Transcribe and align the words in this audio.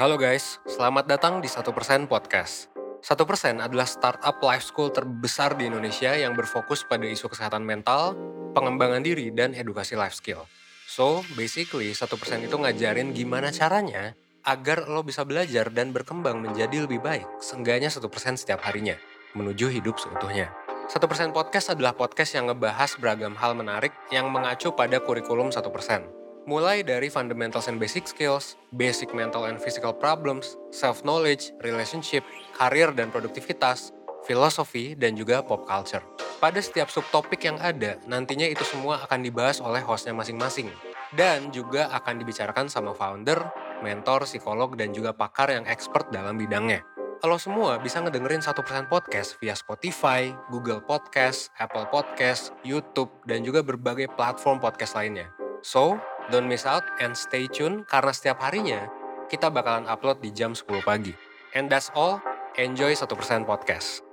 Halo 0.00 0.16
guys, 0.16 0.56
selamat 0.64 1.12
datang 1.12 1.44
di 1.44 1.48
1% 1.52 2.08
Podcast. 2.08 2.72
1% 3.04 3.60
adalah 3.60 3.84
startup 3.84 4.40
life 4.40 4.64
school 4.64 4.88
terbesar 4.88 5.60
di 5.60 5.68
Indonesia 5.68 6.16
yang 6.16 6.32
berfokus 6.32 6.88
pada 6.88 7.04
isu 7.04 7.28
kesehatan 7.28 7.60
mental, 7.60 8.16
pengembangan 8.56 9.04
diri, 9.04 9.28
dan 9.28 9.52
edukasi 9.52 10.00
life 10.00 10.16
skill. 10.16 10.48
So, 10.88 11.20
basically 11.36 11.92
1% 11.92 12.08
itu 12.48 12.56
ngajarin 12.56 13.12
gimana 13.12 13.52
caranya 13.52 14.16
agar 14.48 14.88
lo 14.88 15.04
bisa 15.04 15.20
belajar 15.28 15.68
dan 15.68 15.92
berkembang 15.92 16.40
menjadi 16.40 16.88
lebih 16.88 17.04
baik, 17.04 17.28
seenggaknya 17.44 17.92
1% 17.92 18.00
setiap 18.40 18.64
harinya, 18.64 18.96
menuju 19.36 19.68
hidup 19.68 20.00
seutuhnya. 20.00 20.48
1% 20.88 20.96
Podcast 21.36 21.76
adalah 21.76 21.92
podcast 21.92 22.40
yang 22.40 22.48
ngebahas 22.48 22.96
beragam 22.96 23.36
hal 23.36 23.52
menarik 23.52 23.92
yang 24.08 24.32
mengacu 24.32 24.72
pada 24.72 24.96
kurikulum 24.96 25.52
1%. 25.52 26.19
Mulai 26.48 26.80
dari 26.80 27.12
fundamentals 27.12 27.68
and 27.68 27.76
basic 27.76 28.08
skills, 28.08 28.56
basic 28.72 29.12
mental 29.12 29.44
and 29.44 29.60
physical 29.60 29.92
problems, 29.92 30.56
self-knowledge, 30.72 31.52
relationship, 31.60 32.24
karir 32.56 32.88
dan 32.96 33.12
produktivitas, 33.12 33.92
filosofi, 34.24 34.96
dan 34.96 35.12
juga 35.20 35.44
pop 35.44 35.68
culture. 35.68 36.00
Pada 36.40 36.56
setiap 36.64 36.88
subtopik 36.88 37.44
yang 37.44 37.60
ada, 37.60 38.00
nantinya 38.08 38.48
itu 38.48 38.64
semua 38.64 39.04
akan 39.04 39.20
dibahas 39.20 39.60
oleh 39.60 39.84
hostnya 39.84 40.16
masing-masing. 40.16 40.72
Dan 41.12 41.52
juga 41.52 41.92
akan 41.92 42.24
dibicarakan 42.24 42.72
sama 42.72 42.96
founder, 42.96 43.36
mentor, 43.84 44.24
psikolog, 44.24 44.72
dan 44.80 44.96
juga 44.96 45.12
pakar 45.12 45.52
yang 45.52 45.68
expert 45.68 46.08
dalam 46.08 46.40
bidangnya. 46.40 46.80
Lo 47.20 47.36
semua 47.36 47.76
bisa 47.76 48.00
ngedengerin 48.00 48.40
1% 48.40 48.56
podcast 48.88 49.36
via 49.44 49.52
Spotify, 49.52 50.32
Google 50.48 50.80
Podcast, 50.80 51.52
Apple 51.60 51.84
Podcast, 51.92 52.56
YouTube, 52.64 53.12
dan 53.28 53.44
juga 53.44 53.60
berbagai 53.60 54.08
platform 54.16 54.56
podcast 54.56 54.96
lainnya. 54.96 55.28
So, 55.60 56.00
don't 56.30 56.46
miss 56.46 56.62
out 56.62 56.86
and 57.02 57.18
stay 57.18 57.50
tune 57.50 57.82
karena 57.90 58.14
setiap 58.14 58.38
harinya 58.38 58.86
kita 59.26 59.50
bakalan 59.50 59.90
upload 59.90 60.22
di 60.22 60.30
jam 60.30 60.54
10 60.54 60.86
pagi. 60.86 61.10
And 61.58 61.66
that's 61.66 61.90
all, 61.98 62.22
enjoy 62.54 62.94
1% 62.94 63.10
podcast. 63.42 64.06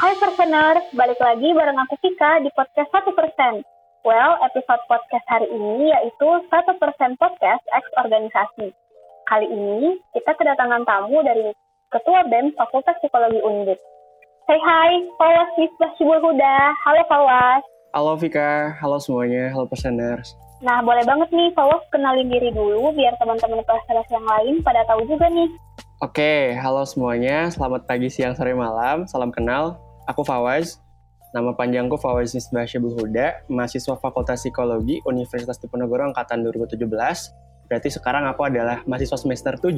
Hai 0.00 0.16
Perseners, 0.16 0.88
balik 0.96 1.20
lagi 1.20 1.48
bareng 1.52 1.76
aku 1.76 1.94
Vika 2.00 2.40
di 2.40 2.48
podcast 2.56 2.88
1%. 2.88 3.79
Well, 4.00 4.40
episode 4.40 4.80
podcast 4.88 5.28
hari 5.28 5.44
ini 5.52 5.92
yaitu 5.92 6.24
1% 6.24 6.48
podcast 7.20 7.62
X 7.68 7.84
organisasi. 8.00 8.72
Kali 9.28 9.44
ini 9.44 10.00
kita 10.16 10.32
kedatangan 10.40 10.88
tamu 10.88 11.20
dari 11.20 11.52
Ketua 11.92 12.24
BEM 12.32 12.56
Fakultas 12.56 12.96
Psikologi 13.04 13.44
Undip. 13.44 13.76
Say 14.48 14.56
hi, 14.56 15.04
Fawas 15.20 15.52
Misbah 15.60 15.92
Syibul 16.00 16.16
Huda. 16.16 16.72
Halo 16.80 17.04
Fawas. 17.12 17.60
Halo 17.92 18.16
Vika, 18.16 18.72
halo 18.80 18.96
semuanya, 18.96 19.52
halo 19.52 19.68
Perseners. 19.68 20.32
Nah, 20.64 20.80
boleh 20.80 21.04
banget 21.04 21.28
nih 21.36 21.52
Fawas 21.52 21.84
kenalin 21.92 22.32
diri 22.32 22.56
dulu 22.56 22.96
biar 22.96 23.12
teman-teman 23.20 23.60
Perseners 23.68 24.08
yang 24.08 24.24
lain 24.24 24.64
pada 24.64 24.80
tahu 24.88 25.04
juga 25.04 25.28
nih. 25.28 25.52
Oke, 26.00 26.56
halo 26.56 26.88
semuanya, 26.88 27.52
selamat 27.52 27.84
pagi, 27.84 28.08
siang, 28.08 28.32
sore, 28.32 28.56
malam, 28.56 29.04
salam 29.04 29.28
kenal. 29.28 29.76
Aku 30.08 30.24
Fawaz, 30.24 30.80
nama 31.30 31.54
panjangku 31.54 31.94
Fawaz 31.94 32.34
Misbah 32.34 32.66
Syibul 32.66 32.94
Huda, 32.98 33.46
mahasiswa 33.46 33.94
Fakultas 33.98 34.42
Psikologi 34.42 34.98
Universitas 35.06 35.62
Diponegoro 35.62 36.10
Angkatan 36.10 36.42
2017. 36.42 36.90
Berarti 37.70 37.88
sekarang 37.94 38.26
aku 38.26 38.50
adalah 38.50 38.82
mahasiswa 38.82 39.14
semester 39.14 39.54
7. 39.54 39.70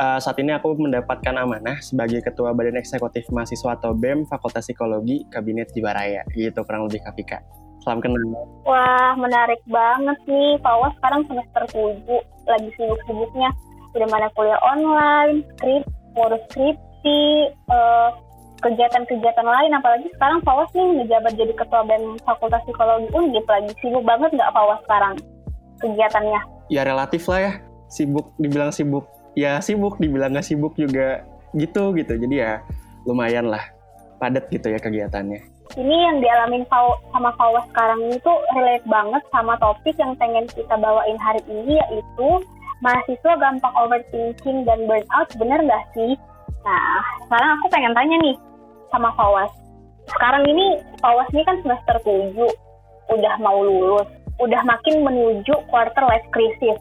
Uh, 0.00 0.16
saat 0.16 0.40
ini 0.40 0.56
aku 0.56 0.72
mendapatkan 0.80 1.36
amanah 1.36 1.76
sebagai 1.84 2.24
Ketua 2.24 2.56
Badan 2.56 2.80
Eksekutif 2.80 3.28
Mahasiswa 3.28 3.76
atau 3.76 3.92
BEM 3.92 4.24
Fakultas 4.24 4.64
Psikologi 4.64 5.28
Kabinet 5.28 5.68
Jiwaraya. 5.76 6.24
Gitu 6.32 6.56
kurang 6.64 6.88
lebih 6.88 7.04
Kak 7.04 7.44
Salam 7.84 8.00
kenal. 8.00 8.20
Wah, 8.64 9.12
menarik 9.20 9.60
banget 9.68 10.16
nih. 10.24 10.56
Fawas 10.64 10.96
sekarang 11.00 11.28
semester 11.28 11.64
7, 11.76 12.08
lagi 12.48 12.68
sibuk-sibuknya. 12.76 13.52
Udah 13.92 14.08
mana 14.08 14.28
kuliah 14.32 14.60
online, 14.64 15.44
skrip, 15.56 15.84
ngurus 16.16 16.44
skripsi, 16.52 17.52
uh, 17.68 18.16
kegiatan-kegiatan 18.60 19.44
lain 19.44 19.72
apalagi 19.74 20.06
sekarang 20.16 20.44
Fawas 20.44 20.70
nih 20.76 21.04
menjabat 21.04 21.32
jadi 21.34 21.52
ketua 21.56 21.82
BEM 21.88 22.20
Fakultas 22.22 22.62
Psikologi 22.68 23.08
Undip 23.16 23.44
lagi. 23.48 23.72
Sibuk 23.80 24.04
banget 24.04 24.30
nggak 24.36 24.52
Fawas 24.52 24.80
sekarang 24.84 25.14
kegiatannya? 25.80 26.40
Ya 26.68 26.84
relatif 26.84 27.26
lah 27.26 27.40
ya. 27.40 27.52
Sibuk 27.90 28.30
dibilang 28.38 28.70
sibuk. 28.70 29.08
Ya 29.34 29.58
sibuk 29.58 29.96
dibilang 29.98 30.36
nggak 30.36 30.46
sibuk 30.46 30.76
juga 30.76 31.24
gitu 31.56 31.96
gitu. 31.96 32.12
Jadi 32.14 32.34
ya 32.36 32.60
lumayan 33.08 33.48
lah. 33.48 33.64
Padat 34.20 34.52
gitu 34.52 34.68
ya 34.68 34.78
kegiatannya. 34.78 35.40
Ini 35.80 35.96
yang 36.10 36.18
dialamin 36.20 36.66
sama 37.14 37.30
Fawas 37.38 37.64
sekarang 37.72 37.98
ini 38.04 38.18
tuh 38.20 38.36
relate 38.58 38.84
banget 38.90 39.22
sama 39.32 39.54
topik 39.62 39.94
yang 39.96 40.12
pengen 40.18 40.44
kita 40.50 40.74
bawain 40.76 41.16
hari 41.16 41.40
ini 41.46 41.78
yaitu 41.78 42.28
mahasiswa 42.82 43.32
gampang 43.38 43.74
overthinking 43.78 44.66
dan 44.66 44.84
burnout. 44.84 45.28
Bener 45.38 45.62
nggak 45.62 45.84
sih? 45.94 46.18
Nah, 46.60 47.00
sekarang 47.24 47.50
aku 47.56 47.66
pengen 47.72 47.96
tanya 47.96 48.16
nih, 48.20 48.36
sama 48.90 49.10
Fawas. 49.14 49.50
Sekarang 50.10 50.44
ini 50.46 50.78
Fawas 50.98 51.30
ini 51.32 51.42
kan 51.46 51.56
semester 51.62 51.96
7, 52.02 52.34
udah 53.10 53.34
mau 53.42 53.58
lulus, 53.62 54.06
udah 54.42 54.62
makin 54.66 55.02
menuju 55.02 55.54
quarter 55.70 56.04
life 56.06 56.26
crisis. 56.34 56.78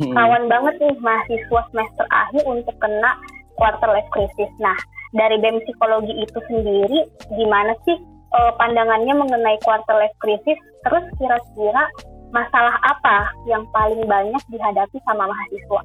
Hmm. 0.00 0.16
Rawan 0.16 0.48
banget 0.48 0.80
nih 0.80 0.96
mahasiswa 1.04 1.60
semester 1.72 2.06
akhir 2.08 2.42
untuk 2.48 2.72
kena 2.80 3.12
quarter 3.60 3.88
life 3.92 4.08
crisis. 4.12 4.48
Nah, 4.56 4.76
dari 5.12 5.36
BEM 5.36 5.60
psikologi 5.68 6.14
itu 6.16 6.38
sendiri, 6.48 7.04
gimana 7.36 7.76
sih 7.84 8.00
uh, 8.32 8.52
pandangannya 8.56 9.12
mengenai 9.12 9.60
quarter 9.60 9.96
life 10.00 10.16
crisis? 10.24 10.56
Terus 10.88 11.04
kira-kira 11.20 11.84
masalah 12.32 12.78
apa 12.86 13.28
yang 13.50 13.66
paling 13.74 14.06
banyak 14.06 14.40
dihadapi 14.48 14.96
sama 15.04 15.28
mahasiswa? 15.28 15.82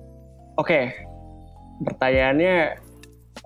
Oke, 0.55 0.63
okay. 0.63 0.83
pertanyaannya 1.83 2.79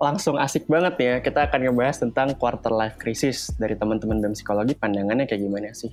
langsung 0.00 0.40
asik 0.40 0.64
banget 0.66 0.94
ya. 0.96 1.14
Kita 1.20 1.46
akan 1.46 1.68
ngebahas 1.68 2.00
tentang 2.00 2.32
quarter 2.40 2.72
life 2.72 2.96
crisis 2.96 3.52
dari 3.60 3.76
teman-teman 3.76 4.18
BEM 4.24 4.32
psikologi 4.32 4.72
pandangannya 4.74 5.28
kayak 5.28 5.44
gimana 5.44 5.70
sih. 5.76 5.92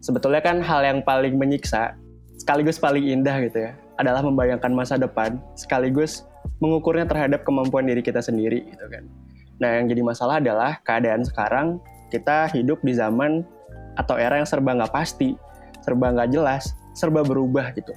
Sebetulnya 0.00 0.40
kan 0.40 0.64
hal 0.64 0.80
yang 0.82 0.98
paling 1.04 1.36
menyiksa 1.36 1.94
sekaligus 2.40 2.80
paling 2.80 3.04
indah 3.04 3.36
gitu 3.44 3.68
ya 3.68 3.72
adalah 3.96 4.20
membayangkan 4.20 4.72
masa 4.72 5.00
depan 5.00 5.40
sekaligus 5.56 6.24
mengukurnya 6.60 7.08
terhadap 7.08 7.44
kemampuan 7.44 7.84
diri 7.84 8.00
kita 8.00 8.24
sendiri 8.24 8.64
gitu 8.72 8.86
kan. 8.88 9.04
Nah 9.60 9.80
yang 9.80 9.88
jadi 9.88 10.02
masalah 10.04 10.40
adalah 10.40 10.80
keadaan 10.84 11.24
sekarang 11.24 11.80
kita 12.08 12.48
hidup 12.52 12.80
di 12.84 12.96
zaman 12.96 13.44
atau 13.96 14.16
era 14.20 14.36
yang 14.36 14.48
serba 14.48 14.76
nggak 14.76 14.92
pasti, 14.92 15.36
serba 15.80 16.12
nggak 16.12 16.32
jelas, 16.32 16.76
serba 16.92 17.24
berubah 17.24 17.72
gitu. 17.76 17.92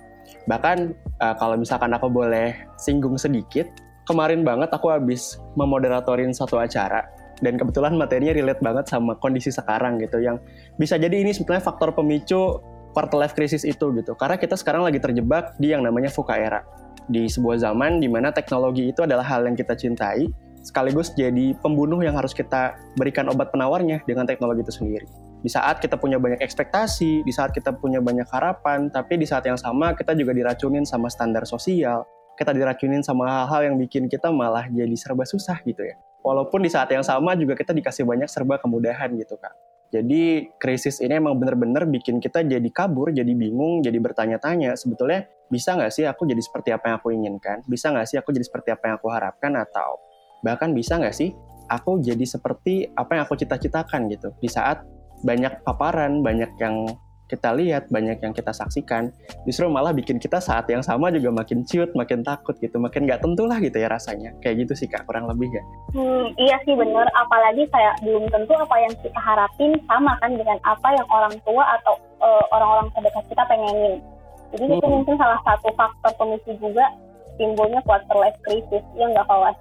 Bahkan 0.47 0.78
uh, 1.19 1.35
kalau 1.35 1.59
misalkan 1.59 1.91
aku 1.91 2.07
boleh 2.07 2.55
singgung 2.79 3.19
sedikit, 3.19 3.67
kemarin 4.09 4.42
banget 4.42 4.74
aku 4.74 4.90
habis 4.90 5.38
memoderatorin 5.53 6.34
satu 6.34 6.58
acara 6.58 7.06
dan 7.46 7.56
kebetulan 7.56 7.94
materinya 7.94 8.34
relate 8.34 8.59
banget 8.59 8.90
sama 8.90 9.14
kondisi 9.22 9.53
sekarang 9.53 10.02
gitu 10.02 10.18
yang 10.18 10.42
bisa 10.81 10.97
jadi 10.97 11.22
ini 11.22 11.31
sebetulnya 11.31 11.62
faktor 11.62 11.94
pemicu 11.94 12.58
quarter 12.97 13.22
life 13.22 13.38
crisis 13.38 13.62
itu 13.62 13.94
gitu 13.94 14.18
karena 14.18 14.42
kita 14.42 14.58
sekarang 14.58 14.81
lagi 14.81 14.97
terjebak 14.97 15.53
di 15.62 15.72
yang 15.72 15.86
namanya 15.86 16.09
VUCA 16.09 16.36
era 16.42 16.62
di 17.06 17.30
sebuah 17.30 17.62
zaman 17.62 18.02
di 18.02 18.09
mana 18.09 18.34
teknologi 18.34 18.90
itu 18.90 19.06
adalah 19.06 19.25
hal 19.25 19.46
yang 19.46 19.53
kita 19.53 19.78
cintai 19.78 20.26
sekaligus 20.59 21.16
jadi 21.16 21.56
pembunuh 21.64 22.03
yang 22.03 22.14
harus 22.20 22.36
kita 22.36 22.76
berikan 23.00 23.31
obat 23.31 23.50
penawarnya 23.50 24.03
dengan 24.03 24.28
teknologi 24.28 24.68
itu 24.68 24.74
sendiri. 24.84 25.08
Di 25.40 25.47
saat 25.47 25.80
kita 25.80 25.96
punya 25.96 26.20
banyak 26.20 26.44
ekspektasi, 26.44 27.24
di 27.24 27.31
saat 27.31 27.56
kita 27.56 27.72
punya 27.80 28.03
banyak 28.03 28.28
harapan, 28.28 28.91
tapi 28.91 29.16
di 29.16 29.24
saat 29.24 29.47
yang 29.47 29.56
sama 29.56 29.96
kita 29.96 30.12
juga 30.12 30.36
diracunin 30.36 30.84
sama 30.84 31.08
standar 31.08 31.47
sosial, 31.47 32.03
kita 32.39 32.55
diracunin 32.55 33.03
sama 33.03 33.27
hal-hal 33.44 33.67
yang 33.67 33.75
bikin 33.75 34.07
kita 34.07 34.31
malah 34.31 34.63
jadi 34.72 34.95
serba 34.95 35.27
susah 35.27 35.59
gitu 35.67 35.84
ya. 35.84 35.99
Walaupun 36.23 36.64
di 36.64 36.72
saat 36.72 36.87
yang 36.87 37.03
sama 37.03 37.35
juga 37.35 37.59
kita 37.59 37.75
dikasih 37.75 38.08
banyak 38.08 38.31
serba 38.31 38.55
kemudahan 38.55 39.11
gitu 39.19 39.35
kak. 39.35 39.52
Jadi 39.90 40.53
krisis 40.61 41.02
ini 41.02 41.17
emang 41.17 41.35
bener-bener 41.35 41.84
bikin 41.90 42.22
kita 42.22 42.46
jadi 42.46 42.69
kabur, 42.69 43.09
jadi 43.09 43.34
bingung, 43.34 43.81
jadi 43.81 43.97
bertanya-tanya 43.97 44.78
sebetulnya 44.78 45.25
bisa 45.49 45.73
nggak 45.73 45.90
sih 45.90 46.05
aku 46.05 46.29
jadi 46.29 46.40
seperti 46.40 46.69
apa 46.72 46.93
yang 46.93 46.96
aku 47.02 47.09
inginkan? 47.09 47.66
Bisa 47.66 47.90
nggak 47.90 48.05
sih 48.05 48.17
aku 48.22 48.29
jadi 48.31 48.46
seperti 48.46 48.69
apa 48.72 48.84
yang 48.87 48.96
aku 49.02 49.09
harapkan? 49.09 49.52
Atau 49.58 49.97
bahkan 50.46 50.72
bisa 50.78 51.02
nggak 51.02 51.11
sih 51.11 51.34
aku 51.67 51.99
jadi 51.99 52.22
seperti 52.22 52.87
apa 52.93 53.17
yang 53.17 53.23
aku 53.25 53.35
cita-citakan 53.35 54.08
gitu? 54.14 54.29
Di 54.37 54.47
saat 54.47 54.85
banyak 55.25 55.66
paparan, 55.66 56.22
banyak 56.22 56.53
yang 56.61 56.85
kita 57.29 57.53
lihat, 57.53 57.87
banyak 57.93 58.17
yang 58.26 58.34
kita 58.34 58.49
saksikan, 58.49 59.14
justru 59.46 59.70
malah 59.70 59.93
bikin 59.93 60.17
kita 60.17 60.41
saat 60.41 60.66
yang 60.67 60.81
sama 60.81 61.14
juga 61.14 61.29
makin 61.29 61.61
ciut, 61.61 61.93
makin 61.93 62.26
takut 62.26 62.58
gitu, 62.58 62.81
makin 62.81 63.05
nggak 63.05 63.22
tentu 63.22 63.46
lah 63.46 63.61
gitu 63.61 63.78
ya 63.78 63.85
rasanya. 63.85 64.34
Kayak 64.41 64.66
gitu 64.66 64.73
sih 64.84 64.87
kak, 64.90 65.05
kurang 65.05 65.29
lebih 65.29 65.53
ya. 65.53 65.64
Hmm, 65.93 66.34
iya 66.41 66.58
sih 66.66 66.73
bener, 66.73 67.05
apalagi 67.14 67.70
kayak 67.70 68.02
belum 68.02 68.26
tentu 68.34 68.58
apa 68.58 68.76
yang 68.81 68.93
kita 69.05 69.20
harapin 69.22 69.72
sama 69.85 70.17
kan 70.17 70.34
dengan 70.34 70.58
apa 70.66 70.87
yang 70.97 71.08
orang 71.14 71.34
tua 71.46 71.64
atau 71.78 71.93
uh, 72.26 72.43
orang-orang 72.49 72.90
terdekat 72.97 73.23
kita 73.29 73.43
pengenin. 73.46 74.02
Jadi 74.49 74.64
hmm. 74.66 74.76
itu 74.81 74.87
mungkin 74.90 75.16
salah 75.22 75.40
satu 75.46 75.70
faktor 75.78 76.11
pemicu 76.17 76.52
juga 76.58 76.90
timbulnya 77.37 77.79
quarter 77.85 78.17
life 78.17 78.40
crisis, 78.43 78.84
ya 78.97 79.05
nggak 79.05 79.29
kawas? 79.29 79.55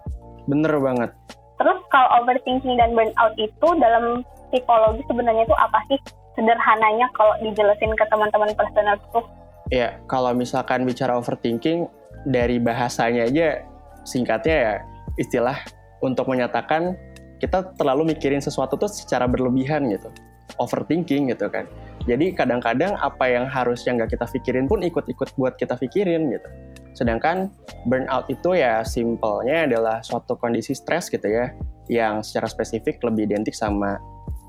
Bener 0.49 0.73
banget. 0.81 1.13
Terus 1.59 1.79
kalau 1.91 2.09
overthinking 2.23 2.79
dan 2.79 2.95
burnout 2.95 3.35
itu 3.37 3.69
dalam 3.83 4.23
psikologi 4.49 5.03
sebenarnya 5.11 5.45
itu 5.45 5.57
apa 5.59 5.79
sih? 5.91 5.99
Sederhananya 6.39 7.11
kalau 7.19 7.35
dijelasin 7.43 7.91
ke 7.99 8.05
teman-teman 8.07 8.55
personal 8.55 8.95
tuh. 9.11 9.27
Ya, 9.75 9.99
kalau 10.07 10.31
misalkan 10.31 10.87
bicara 10.87 11.19
overthinking, 11.19 11.91
dari 12.31 12.63
bahasanya 12.63 13.27
aja 13.27 13.67
singkatnya 14.07 14.57
ya 14.57 14.75
istilah 15.19 15.59
untuk 15.99 16.31
menyatakan 16.31 16.95
kita 17.43 17.75
terlalu 17.75 18.15
mikirin 18.15 18.39
sesuatu 18.39 18.79
tuh 18.79 18.87
secara 18.87 19.27
berlebihan 19.27 19.91
gitu. 19.91 20.15
Overthinking 20.63 21.35
gitu 21.35 21.51
kan. 21.51 21.67
Jadi 22.09 22.33
kadang-kadang 22.33 22.97
apa 22.97 23.29
yang 23.29 23.45
harusnya 23.45 23.99
nggak 23.99 24.17
kita 24.17 24.27
pikirin 24.31 24.65
pun 24.65 24.81
ikut-ikut 24.81 25.37
buat 25.37 25.55
kita 25.61 25.77
pikirin 25.77 26.33
gitu. 26.33 26.49
Sedangkan 26.97 27.53
burnout 27.87 28.27
itu 28.33 28.57
ya 28.57 28.83
simpelnya 28.83 29.69
adalah 29.69 30.01
suatu 30.03 30.35
kondisi 30.35 30.73
stres 30.73 31.13
gitu 31.13 31.29
ya, 31.29 31.53
yang 31.87 32.25
secara 32.25 32.49
spesifik 32.49 32.99
lebih 33.05 33.29
identik 33.29 33.55
sama 33.55 34.01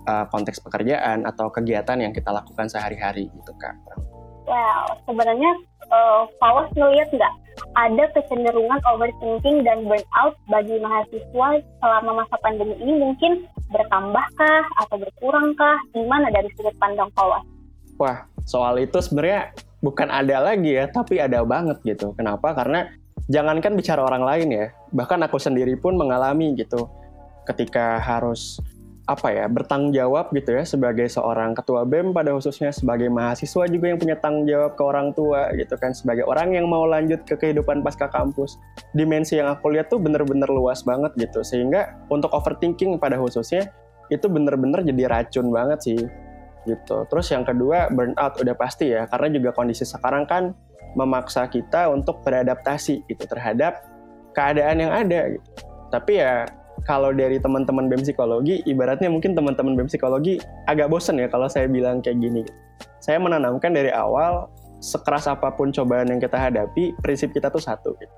uh, 0.10 0.26
konteks 0.34 0.58
pekerjaan 0.66 1.30
atau 1.30 1.54
kegiatan 1.54 2.02
yang 2.02 2.10
kita 2.10 2.34
lakukan 2.34 2.66
sehari-hari 2.66 3.30
gitu 3.30 3.54
kan. 3.62 3.78
Wow, 4.50 4.98
sebenarnya 5.06 5.52
uh, 5.94 6.26
Fawas 6.42 6.74
ngeliat 6.74 7.14
nggak 7.14 7.34
ada 7.78 8.04
kecenderungan 8.18 8.82
overthinking 8.90 9.62
dan 9.62 9.86
burnout 9.86 10.34
bagi 10.50 10.82
mahasiswa 10.82 11.50
selama 11.62 12.26
masa 12.26 12.36
pandemi 12.42 12.74
ini 12.82 12.98
mungkin 12.98 13.46
bertambahkah 13.70 14.62
atau 14.82 14.98
berkurangkah? 14.98 15.78
Gimana 15.94 16.34
dari 16.34 16.50
sudut 16.58 16.74
pandang 16.82 17.14
Fawas? 17.14 17.46
Wah, 18.02 18.26
soal 18.50 18.82
itu 18.82 18.98
sebenarnya 18.98 19.54
bukan 19.86 20.10
ada 20.10 20.42
lagi 20.42 20.82
ya, 20.82 20.90
tapi 20.90 21.22
ada 21.22 21.46
banget 21.46 21.78
gitu. 21.86 22.18
Kenapa? 22.18 22.58
Karena 22.58 22.90
jangankan 23.30 23.78
bicara 23.78 24.02
orang 24.02 24.26
lain 24.26 24.48
ya, 24.50 24.66
bahkan 24.90 25.22
aku 25.22 25.38
sendiri 25.38 25.78
pun 25.78 25.94
mengalami 25.94 26.58
gitu 26.58 26.90
ketika 27.46 28.02
harus 28.02 28.58
apa 29.10 29.34
ya 29.34 29.50
bertanggung 29.50 29.90
jawab 29.90 30.30
gitu 30.38 30.54
ya 30.54 30.62
sebagai 30.62 31.10
seorang 31.10 31.58
ketua 31.58 31.82
BEM 31.82 32.14
pada 32.14 32.30
khususnya 32.30 32.70
sebagai 32.70 33.10
mahasiswa 33.10 33.66
juga 33.66 33.90
yang 33.90 33.98
punya 33.98 34.14
tanggung 34.22 34.46
jawab 34.46 34.78
ke 34.78 34.84
orang 34.86 35.18
tua 35.18 35.50
gitu 35.58 35.74
kan 35.82 35.98
sebagai 35.98 36.30
orang 36.30 36.54
yang 36.54 36.70
mau 36.70 36.86
lanjut 36.86 37.26
ke 37.26 37.34
kehidupan 37.34 37.82
pasca 37.82 38.06
kampus. 38.06 38.62
Dimensi 38.94 39.42
yang 39.42 39.50
aku 39.50 39.74
lihat 39.74 39.90
tuh 39.90 39.98
bener-bener 39.98 40.46
luas 40.54 40.86
banget 40.86 41.10
gitu 41.18 41.42
sehingga 41.42 41.98
untuk 42.14 42.30
overthinking 42.38 43.02
pada 43.02 43.18
khususnya 43.18 43.74
itu 44.14 44.30
bener-bener 44.30 44.86
jadi 44.86 45.10
racun 45.10 45.50
banget 45.50 45.80
sih 45.82 46.00
gitu. 46.70 46.98
Terus 47.10 47.34
yang 47.34 47.42
kedua 47.42 47.90
burnout 47.90 48.38
udah 48.38 48.54
pasti 48.54 48.94
ya 48.94 49.10
karena 49.10 49.42
juga 49.42 49.58
kondisi 49.58 49.90
sekarang 49.90 50.30
kan 50.30 50.54
memaksa 50.94 51.50
kita 51.50 51.90
untuk 51.90 52.22
beradaptasi 52.22 53.10
gitu 53.10 53.26
terhadap 53.26 53.82
keadaan 54.38 54.86
yang 54.86 54.94
ada 54.94 55.34
gitu. 55.34 55.50
Tapi 55.90 56.22
ya 56.22 56.46
kalau 56.86 57.12
dari 57.12 57.40
teman-teman 57.42 57.92
BEM 57.92 58.04
psikologi, 58.04 58.64
ibaratnya 58.64 59.12
mungkin 59.12 59.36
teman-teman 59.36 59.76
BEM 59.76 59.90
psikologi 59.92 60.40
agak 60.70 60.88
bosen 60.88 61.20
ya 61.20 61.28
kalau 61.28 61.50
saya 61.52 61.68
bilang 61.68 62.00
kayak 62.00 62.20
gini. 62.20 62.44
Saya 63.00 63.20
menanamkan 63.20 63.72
dari 63.72 63.92
awal, 63.92 64.52
sekeras 64.80 65.28
apa 65.28 65.52
pun 65.56 65.72
cobaan 65.72 66.08
yang 66.12 66.20
kita 66.20 66.40
hadapi, 66.40 66.96
prinsip 67.04 67.36
kita 67.36 67.52
tuh 67.52 67.64
satu. 67.64 67.96
Gitu. 68.00 68.14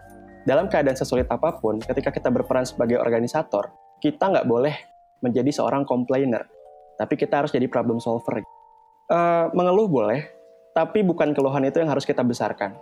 Dalam 0.46 0.69
keadaan 0.69 0.98
sesulit 0.98 1.30
apa 1.30 1.58
pun, 1.58 1.78
ketika 1.81 2.10
kita 2.10 2.34
berperan 2.34 2.66
sebagai 2.66 2.98
organisator, 2.98 3.69
kita 4.02 4.30
nggak 4.30 4.50
boleh 4.50 4.74
menjadi 5.22 5.54
seorang 5.54 5.86
complainer, 5.86 6.50
tapi 6.98 7.13
kita 7.13 7.46
harus 7.46 7.54
jadi 7.54 7.69
problem 7.69 8.02
solver. 8.02 8.42
Uh, 9.12 9.54
mengeluh 9.54 9.86
boleh, 9.86 10.25
tapi 10.74 11.06
bukan 11.06 11.38
keluhan 11.38 11.62
itu 11.68 11.78
yang 11.78 11.90
harus 11.94 12.10
kita 12.10 12.25
besarkan. 12.25 12.74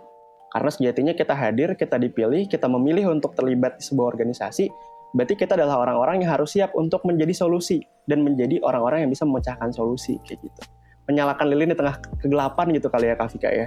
Karena 0.50 0.70
sejatinya 0.72 1.12
kita 1.14 1.36
hadir, 1.36 1.78
kita 1.78 1.94
dipilih, 2.00 2.48
kita 2.50 2.66
memilih 2.66 3.14
untuk 3.14 3.38
terlibat 3.38 3.78
di 3.78 3.84
sebuah 3.86 4.18
organisasi, 4.18 4.66
berarti 5.14 5.34
kita 5.34 5.58
adalah 5.58 5.82
orang-orang 5.82 6.22
yang 6.22 6.38
harus 6.38 6.54
siap 6.54 6.74
untuk 6.78 7.02
menjadi 7.02 7.34
solusi 7.34 7.82
dan 8.06 8.22
menjadi 8.22 8.62
orang-orang 8.62 9.06
yang 9.06 9.10
bisa 9.10 9.26
memecahkan 9.26 9.74
solusi 9.74 10.18
kayak 10.26 10.42
gitu. 10.42 10.60
Menyalakan 11.10 11.46
lilin 11.50 11.74
di 11.74 11.76
tengah 11.78 11.98
kegelapan 12.22 12.66
gitu 12.74 12.86
kali 12.86 13.10
ya 13.10 13.16
Kafika 13.18 13.50
ya. 13.50 13.66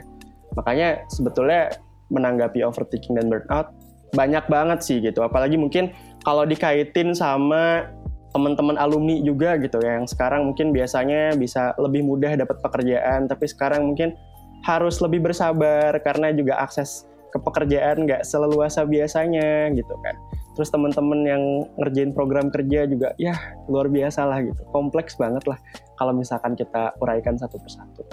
Makanya 0.56 1.04
sebetulnya 1.12 1.76
menanggapi 2.08 2.64
overthinking 2.64 3.20
dan 3.20 3.28
burnout 3.28 3.76
banyak 4.14 4.46
banget 4.48 4.80
sih 4.86 4.98
gitu. 5.04 5.26
Apalagi 5.26 5.60
mungkin 5.60 5.92
kalau 6.24 6.48
dikaitin 6.48 7.12
sama 7.12 7.92
teman-teman 8.34 8.76
alumni 8.82 9.22
juga 9.22 9.56
gitu 9.62 9.78
ya 9.78 10.02
yang 10.02 10.10
sekarang 10.10 10.50
mungkin 10.50 10.74
biasanya 10.74 11.38
bisa 11.38 11.78
lebih 11.78 12.02
mudah 12.02 12.34
dapat 12.34 12.58
pekerjaan 12.66 13.30
tapi 13.30 13.46
sekarang 13.46 13.94
mungkin 13.94 14.18
harus 14.66 14.98
lebih 15.06 15.22
bersabar 15.22 15.94
karena 16.02 16.34
juga 16.34 16.58
akses 16.58 17.06
ke 17.30 17.38
pekerjaan 17.38 18.10
nggak 18.10 18.26
seleluasa 18.26 18.90
biasanya 18.90 19.70
gitu 19.78 19.94
kan 20.02 20.18
terus 20.54 20.70
teman-teman 20.70 21.20
yang 21.26 21.44
ngerjain 21.82 22.14
program 22.14 22.54
kerja 22.54 22.86
juga 22.86 23.18
ya 23.18 23.34
luar 23.70 23.90
biasa 23.90 24.26
lah 24.26 24.40
gitu. 24.46 24.62
Kompleks 24.70 25.18
banget 25.18 25.44
lah 25.50 25.58
kalau 25.98 26.14
misalkan 26.14 26.54
kita 26.54 26.94
uraikan 27.02 27.38
satu 27.38 27.58
persatu. 27.58 28.06